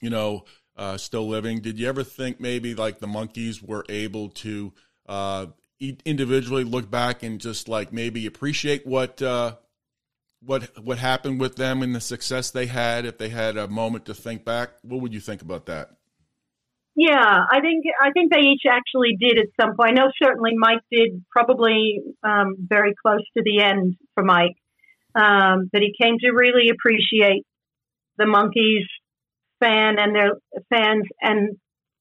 you 0.00 0.10
know, 0.10 0.44
uh, 0.76 0.96
still 0.96 1.28
living, 1.28 1.60
did 1.60 1.78
you 1.78 1.88
ever 1.88 2.02
think 2.02 2.40
maybe 2.40 2.74
like 2.74 2.98
the 2.98 3.06
Monkees 3.06 3.62
were 3.62 3.84
able 3.88 4.28
to 4.30 4.72
uh, 5.06 5.46
individually 6.04 6.64
look 6.64 6.90
back 6.90 7.22
and 7.22 7.40
just 7.40 7.68
like 7.68 7.92
maybe 7.92 8.26
appreciate 8.26 8.86
what 8.86 9.20
uh, 9.20 9.56
what 10.44 10.78
what 10.82 10.98
happened 10.98 11.40
with 11.40 11.56
them 11.56 11.82
and 11.82 11.94
the 11.94 12.00
success 12.00 12.50
they 12.50 12.66
had 12.66 13.04
if 13.04 13.18
they 13.18 13.28
had 13.28 13.56
a 13.56 13.68
moment 13.68 14.06
to 14.06 14.14
think 14.14 14.44
back? 14.44 14.70
What 14.82 15.00
would 15.00 15.14
you 15.14 15.20
think 15.20 15.42
about 15.42 15.66
that? 15.66 15.90
Yeah, 16.94 17.44
I 17.50 17.60
think 17.60 17.84
I 18.00 18.10
think 18.12 18.32
they 18.32 18.40
each 18.40 18.62
actually 18.68 19.16
did 19.18 19.38
at 19.38 19.46
some 19.60 19.76
point. 19.76 19.98
I 19.98 20.02
know 20.02 20.10
certainly 20.22 20.52
Mike 20.54 20.82
did, 20.90 21.24
probably 21.30 22.00
um, 22.22 22.56
very 22.58 22.94
close 23.00 23.22
to 23.36 23.42
the 23.42 23.62
end 23.62 23.96
for 24.14 24.22
Mike, 24.22 24.56
um, 25.14 25.70
that 25.72 25.80
he 25.80 25.94
came 26.00 26.18
to 26.18 26.30
really 26.32 26.68
appreciate 26.68 27.46
the 28.18 28.24
Monkees 28.24 28.86
fan 29.62 29.98
and 29.98 30.14
their 30.14 30.32
fans 30.70 31.04
and 31.20 31.56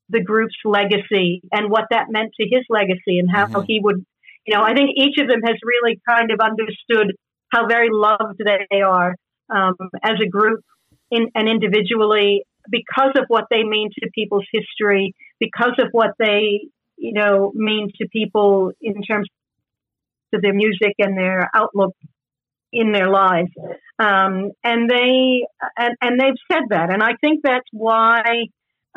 the 0.09 0.23
group's 0.23 0.55
legacy 0.65 1.41
and 1.51 1.69
what 1.69 1.85
that 1.91 2.07
meant 2.09 2.31
to 2.39 2.47
his 2.47 2.65
legacy 2.69 3.19
and 3.19 3.29
how 3.31 3.45
Mhm. 3.47 3.63
he 3.67 3.79
would, 3.81 4.05
you 4.45 4.55
know, 4.55 4.63
I 4.63 4.73
think 4.73 4.91
each 4.95 5.17
of 5.19 5.27
them 5.27 5.41
has 5.45 5.55
really 5.63 5.99
kind 6.07 6.31
of 6.31 6.39
understood 6.39 7.15
how 7.49 7.67
very 7.67 7.89
loved 7.91 8.41
they 8.71 8.81
are 8.81 9.15
um, 9.49 9.75
as 10.03 10.19
a 10.21 10.27
group 10.27 10.61
in, 11.11 11.29
and 11.35 11.47
individually 11.47 12.43
because 12.69 13.11
of 13.15 13.25
what 13.27 13.45
they 13.49 13.63
mean 13.63 13.89
to 13.99 14.09
people's 14.13 14.45
history, 14.51 15.13
because 15.39 15.75
of 15.79 15.87
what 15.91 16.11
they, 16.19 16.67
you 16.97 17.13
know, 17.13 17.51
mean 17.55 17.89
to 17.97 18.07
people 18.09 18.71
in 18.81 19.01
terms 19.01 19.27
of 20.33 20.41
their 20.41 20.53
music 20.53 20.93
and 20.99 21.17
their 21.17 21.49
outlook 21.55 21.93
in 22.71 22.91
their 22.91 23.09
lives. 23.09 23.49
Um, 23.99 24.51
and 24.63 24.89
they 24.89 25.45
and, 25.77 25.95
and 26.01 26.19
they've 26.19 26.41
said 26.51 26.63
that, 26.69 26.91
and 26.91 27.03
I 27.03 27.11
think 27.21 27.41
that's 27.43 27.67
why 27.71 28.21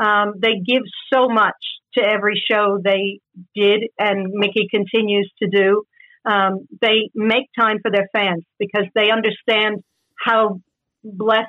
um, 0.03 0.35
they 0.41 0.55
give 0.65 0.83
so 1.13 1.29
much 1.29 1.55
to 1.95 2.03
every 2.03 2.43
show 2.51 2.79
they 2.83 3.21
did, 3.55 3.85
and 3.99 4.31
Mickey 4.33 4.67
continues 4.71 5.31
to 5.43 5.49
do. 5.49 5.83
Um, 6.25 6.67
they 6.81 7.11
make 7.15 7.51
time 7.59 7.79
for 7.83 7.91
their 7.91 8.09
fans 8.13 8.45
because 8.59 8.87
they 8.95 9.11
understand 9.11 9.83
how 10.19 10.61
blessed 11.03 11.49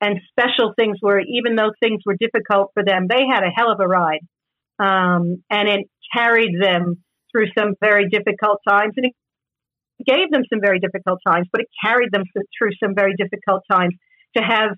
and 0.00 0.18
special 0.30 0.74
things 0.76 0.98
were, 1.00 1.20
even 1.20 1.54
though 1.54 1.70
things 1.80 2.02
were 2.04 2.16
difficult 2.18 2.72
for 2.74 2.84
them. 2.84 3.06
They 3.08 3.22
had 3.32 3.44
a 3.44 3.50
hell 3.54 3.70
of 3.70 3.80
a 3.80 3.86
ride, 3.86 4.26
um, 4.78 5.42
and 5.50 5.68
it 5.68 5.88
carried 6.14 6.60
them 6.60 7.02
through 7.32 7.46
some 7.56 7.74
very 7.80 8.08
difficult 8.08 8.60
times, 8.68 8.94
and 8.96 9.06
it 9.06 9.12
gave 10.04 10.30
them 10.30 10.42
some 10.52 10.60
very 10.60 10.78
difficult 10.78 11.20
times, 11.26 11.46
but 11.52 11.62
it 11.62 11.68
carried 11.84 12.10
them 12.12 12.24
through 12.58 12.70
some 12.82 12.94
very 12.94 13.14
difficult 13.16 13.62
times 13.70 13.94
to 14.36 14.42
have 14.42 14.70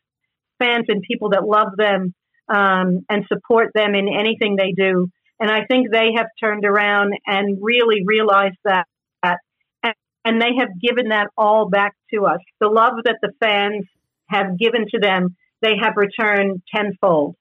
fans 0.59 0.87
and 0.89 1.03
people 1.03 1.31
that 1.31 1.45
love 1.45 1.69
them 1.77 2.15
um, 2.49 3.05
and 3.09 3.25
support 3.29 3.71
them 3.75 3.95
in 3.95 4.09
anything 4.09 4.57
they 4.57 4.73
do. 4.73 5.09
And 5.41 5.51
I 5.51 5.65
think 5.67 5.91
they 5.91 6.13
have 6.17 6.27
turned 6.41 6.65
around 6.65 7.13
and 7.27 7.59
really 7.61 8.03
realized 8.05 8.59
that, 8.65 8.87
and, 9.23 9.95
and 10.25 10.43
they 10.43 10.57
have 10.59 10.69
given 10.81 11.11
that 11.11 11.29
all 11.37 11.69
back 11.69 11.95
to 12.13 12.27
us. 12.27 12.41
The 12.61 12.69
love 12.69 12.95
that 13.05 13.19
the 13.23 13.33
fans 13.41 13.85
have 14.29 14.59
given 14.59 14.87
to 14.91 14.99
them, 15.01 15.37
they 15.63 15.75
have 15.81 15.95
returned 15.97 16.63
tenfold. 16.75 17.37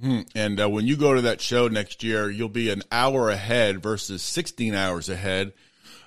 Hmm. 0.00 0.20
And 0.34 0.60
uh, 0.60 0.68
when 0.68 0.86
you 0.86 0.96
go 0.96 1.14
to 1.14 1.22
that 1.22 1.40
show 1.40 1.68
next 1.68 2.02
year, 2.02 2.28
you'll 2.28 2.48
be 2.48 2.70
an 2.70 2.82
hour 2.90 3.30
ahead 3.30 3.82
versus 3.82 4.22
16 4.22 4.74
hours 4.74 5.08
ahead. 5.08 5.52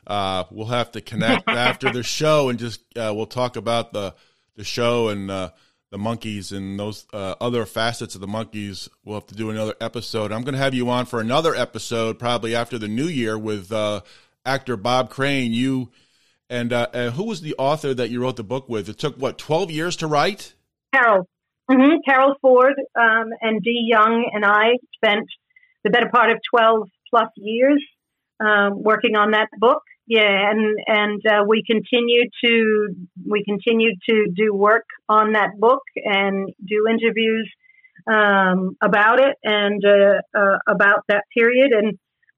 Uh, 0.07 0.43
we'll 0.51 0.67
have 0.67 0.91
to 0.91 1.01
connect 1.01 1.47
after 1.49 1.91
the 1.91 2.03
show 2.03 2.49
and 2.49 2.59
just 2.59 2.81
uh, 2.97 3.13
we'll 3.15 3.25
talk 3.25 3.55
about 3.55 3.93
the 3.93 4.13
the 4.55 4.63
show 4.63 5.09
and 5.09 5.29
uh, 5.29 5.49
the 5.91 5.97
Monkees 5.97 6.51
and 6.55 6.79
those 6.79 7.05
uh, 7.13 7.35
other 7.39 7.65
facets 7.65 8.15
of 8.15 8.21
the 8.21 8.27
Monkees. 8.27 8.89
We'll 9.03 9.15
have 9.15 9.27
to 9.27 9.35
do 9.35 9.49
another 9.49 9.75
episode. 9.79 10.31
I'm 10.31 10.43
going 10.43 10.53
to 10.53 10.59
have 10.59 10.73
you 10.73 10.89
on 10.89 11.05
for 11.05 11.19
another 11.19 11.55
episode 11.55 12.19
probably 12.19 12.55
after 12.55 12.77
the 12.77 12.87
new 12.87 13.07
year 13.07 13.37
with 13.37 13.71
uh, 13.71 14.01
actor 14.45 14.77
Bob 14.77 15.09
Crane. 15.09 15.53
You 15.53 15.91
and 16.49 16.73
uh, 16.73 16.87
uh, 16.93 17.09
who 17.11 17.23
was 17.23 17.41
the 17.41 17.55
author 17.57 17.93
that 17.93 18.09
you 18.09 18.21
wrote 18.21 18.35
the 18.35 18.43
book 18.43 18.69
with? 18.69 18.89
It 18.89 18.97
took 18.97 19.15
what 19.15 19.37
12 19.37 19.71
years 19.71 19.95
to 19.97 20.07
write. 20.07 20.53
Carol. 20.93 21.27
hmm 21.69 21.97
Carol 22.05 22.35
Ford 22.41 22.75
um, 22.95 23.29
and 23.41 23.61
Dee 23.61 23.87
Young 23.89 24.29
and 24.33 24.45
I 24.45 24.77
spent 24.95 25.27
the 25.83 25.89
better 25.89 26.09
part 26.09 26.31
of 26.31 26.39
12 26.53 26.89
plus 27.09 27.29
years 27.37 27.83
um, 28.39 28.83
working 28.83 29.15
on 29.15 29.31
that 29.31 29.47
book. 29.57 29.81
Yeah, 30.07 30.51
and 30.51 30.77
and 30.85 31.21
uh, 31.25 31.43
we 31.47 31.63
continue 31.65 32.29
to 32.43 32.95
we 33.27 33.43
continue 33.43 33.93
to 34.07 34.27
do 34.35 34.53
work 34.53 34.85
on 35.09 35.33
that 35.33 35.59
book 35.59 35.81
and 35.95 36.49
do 36.63 36.87
interviews 36.87 37.51
um, 38.05 38.77
about 38.81 39.19
it 39.19 39.35
and 39.43 39.83
uh, 39.83 40.21
uh, 40.37 40.57
about 40.67 41.05
that 41.07 41.23
period. 41.33 41.71
And 41.71 41.97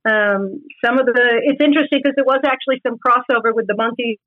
um, 0.10 0.62
some 0.84 0.98
of 0.98 1.08
the 1.08 1.42
it's 1.44 1.62
interesting 1.62 2.00
because 2.02 2.16
there 2.16 2.24
was 2.24 2.40
actually 2.46 2.80
some 2.88 2.98
crossover 3.06 3.54
with 3.54 3.68
the 3.68 3.74
Monkees 3.74 4.18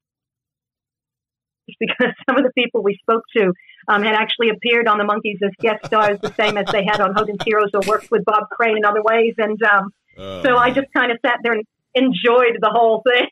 because 1.80 2.12
some 2.28 2.36
of 2.36 2.44
the 2.44 2.52
people 2.54 2.82
we 2.82 2.98
spoke 3.00 3.22
to 3.38 3.52
um, 3.88 4.02
had 4.02 4.14
actually 4.14 4.50
appeared 4.50 4.86
on 4.86 4.98
the 4.98 5.04
Monkees 5.04 5.40
as 5.42 5.52
guest 5.60 5.86
stars, 5.86 6.18
the 6.20 6.34
same 6.34 6.58
as 6.58 6.66
they 6.70 6.84
had 6.84 7.00
on 7.00 7.14
Hogan's 7.14 7.42
Heroes 7.44 7.70
or 7.72 7.80
worked 7.86 8.10
with 8.10 8.22
Bob 8.26 8.50
Crane 8.50 8.76
in 8.76 8.84
other 8.84 9.02
ways. 9.02 9.34
And 9.38 9.58
um, 9.62 9.92
Uh, 10.18 10.42
so 10.42 10.56
I 10.56 10.70
just 10.70 10.88
kind 10.92 11.12
of 11.12 11.18
sat 11.24 11.38
there 11.42 11.52
and 11.52 11.64
enjoyed 11.94 12.58
the 12.60 12.70
whole 12.70 13.02
thing. 13.06 13.26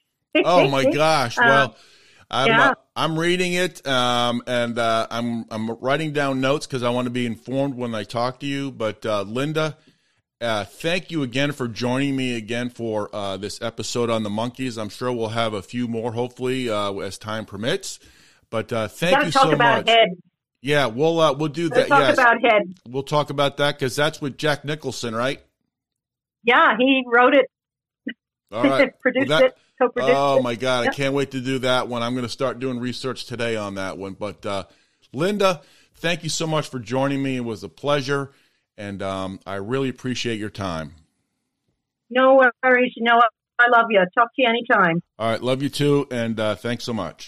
Oh 0.44 0.68
my 0.68 0.84
gosh! 0.84 1.36
Um, 1.38 1.46
Well, 1.46 1.76
I'm 2.30 2.48
yeah. 2.48 2.68
uh, 2.70 2.74
I'm 2.94 3.18
reading 3.18 3.54
it, 3.54 3.86
um, 3.86 4.42
and 4.46 4.78
uh, 4.78 5.06
I'm 5.10 5.46
I'm 5.50 5.70
writing 5.70 6.12
down 6.12 6.40
notes 6.40 6.66
because 6.66 6.82
I 6.82 6.90
want 6.90 7.06
to 7.06 7.10
be 7.10 7.26
informed 7.26 7.74
when 7.74 7.94
I 7.94 8.04
talk 8.04 8.40
to 8.40 8.46
you. 8.46 8.70
But 8.70 9.06
uh, 9.06 9.22
Linda, 9.22 9.76
uh, 10.40 10.64
thank 10.64 11.10
you 11.10 11.22
again 11.22 11.52
for 11.52 11.66
joining 11.68 12.14
me 12.16 12.36
again 12.36 12.68
for 12.70 13.08
uh, 13.14 13.36
this 13.38 13.62
episode 13.62 14.10
on 14.10 14.22
the 14.24 14.30
Monkees. 14.30 14.76
I'm 14.80 14.90
sure 14.90 15.12
we'll 15.12 15.28
have 15.30 15.54
a 15.54 15.62
few 15.62 15.88
more, 15.88 16.12
hopefully, 16.12 16.68
uh, 16.68 16.92
as 16.98 17.16
time 17.18 17.46
permits. 17.46 17.98
But 18.50 18.72
uh, 18.72 18.88
thank 18.88 19.20
to 19.20 19.26
you 19.26 19.32
so 19.32 19.56
much. 19.56 19.88
Head. 19.88 20.08
Yeah, 20.60 20.86
we'll 20.86 21.18
uh, 21.20 21.32
we'll 21.32 21.48
do 21.48 21.68
that. 21.70 21.76
Let's 21.76 21.88
talk 21.88 22.00
Yes, 22.00 22.18
about 22.18 22.36
Head. 22.42 22.62
we'll 22.88 23.02
talk 23.04 23.30
about 23.30 23.56
that 23.58 23.76
because 23.78 23.96
that's 23.96 24.20
with 24.20 24.36
Jack 24.36 24.64
Nicholson, 24.64 25.14
right? 25.14 25.40
Yeah, 26.44 26.76
he 26.78 27.04
wrote 27.06 27.34
it, 27.34 27.46
All 28.52 28.64
right. 28.64 28.92
produced 29.00 29.28
Well, 29.28 29.40
that- 29.40 29.46
it, 29.46 29.58
co-produced 29.78 30.16
Oh 30.16 30.42
my 30.42 30.54
god, 30.54 30.88
I 30.88 30.90
can't 30.90 31.14
wait 31.14 31.30
to 31.32 31.40
do 31.40 31.60
that 31.60 31.88
one. 31.88 32.02
I'm 32.02 32.14
going 32.14 32.24
to 32.24 32.28
start 32.28 32.58
doing 32.58 32.80
research 32.80 33.26
today 33.26 33.56
on 33.56 33.74
that 33.76 33.96
one. 33.96 34.14
But 34.14 34.44
uh, 34.44 34.64
Linda, 35.12 35.62
thank 35.94 36.22
you 36.22 36.28
so 36.28 36.46
much 36.46 36.68
for 36.68 36.78
joining 36.78 37.22
me. 37.22 37.36
It 37.36 37.44
was 37.44 37.62
a 37.62 37.68
pleasure, 37.68 38.32
and 38.76 39.02
um, 39.02 39.40
I 39.46 39.56
really 39.56 39.88
appreciate 39.88 40.38
your 40.38 40.50
time. 40.50 40.94
No 42.10 42.42
worries. 42.64 42.92
You 42.96 43.04
know, 43.04 43.20
I 43.58 43.68
love 43.70 43.86
you. 43.90 44.00
Talk 44.16 44.28
to 44.36 44.42
you 44.42 44.48
anytime. 44.48 45.02
All 45.18 45.30
right, 45.30 45.42
love 45.42 45.62
you 45.62 45.68
too, 45.68 46.06
and 46.10 46.38
uh, 46.40 46.54
thanks 46.54 46.84
so 46.84 46.92
much. 46.92 47.26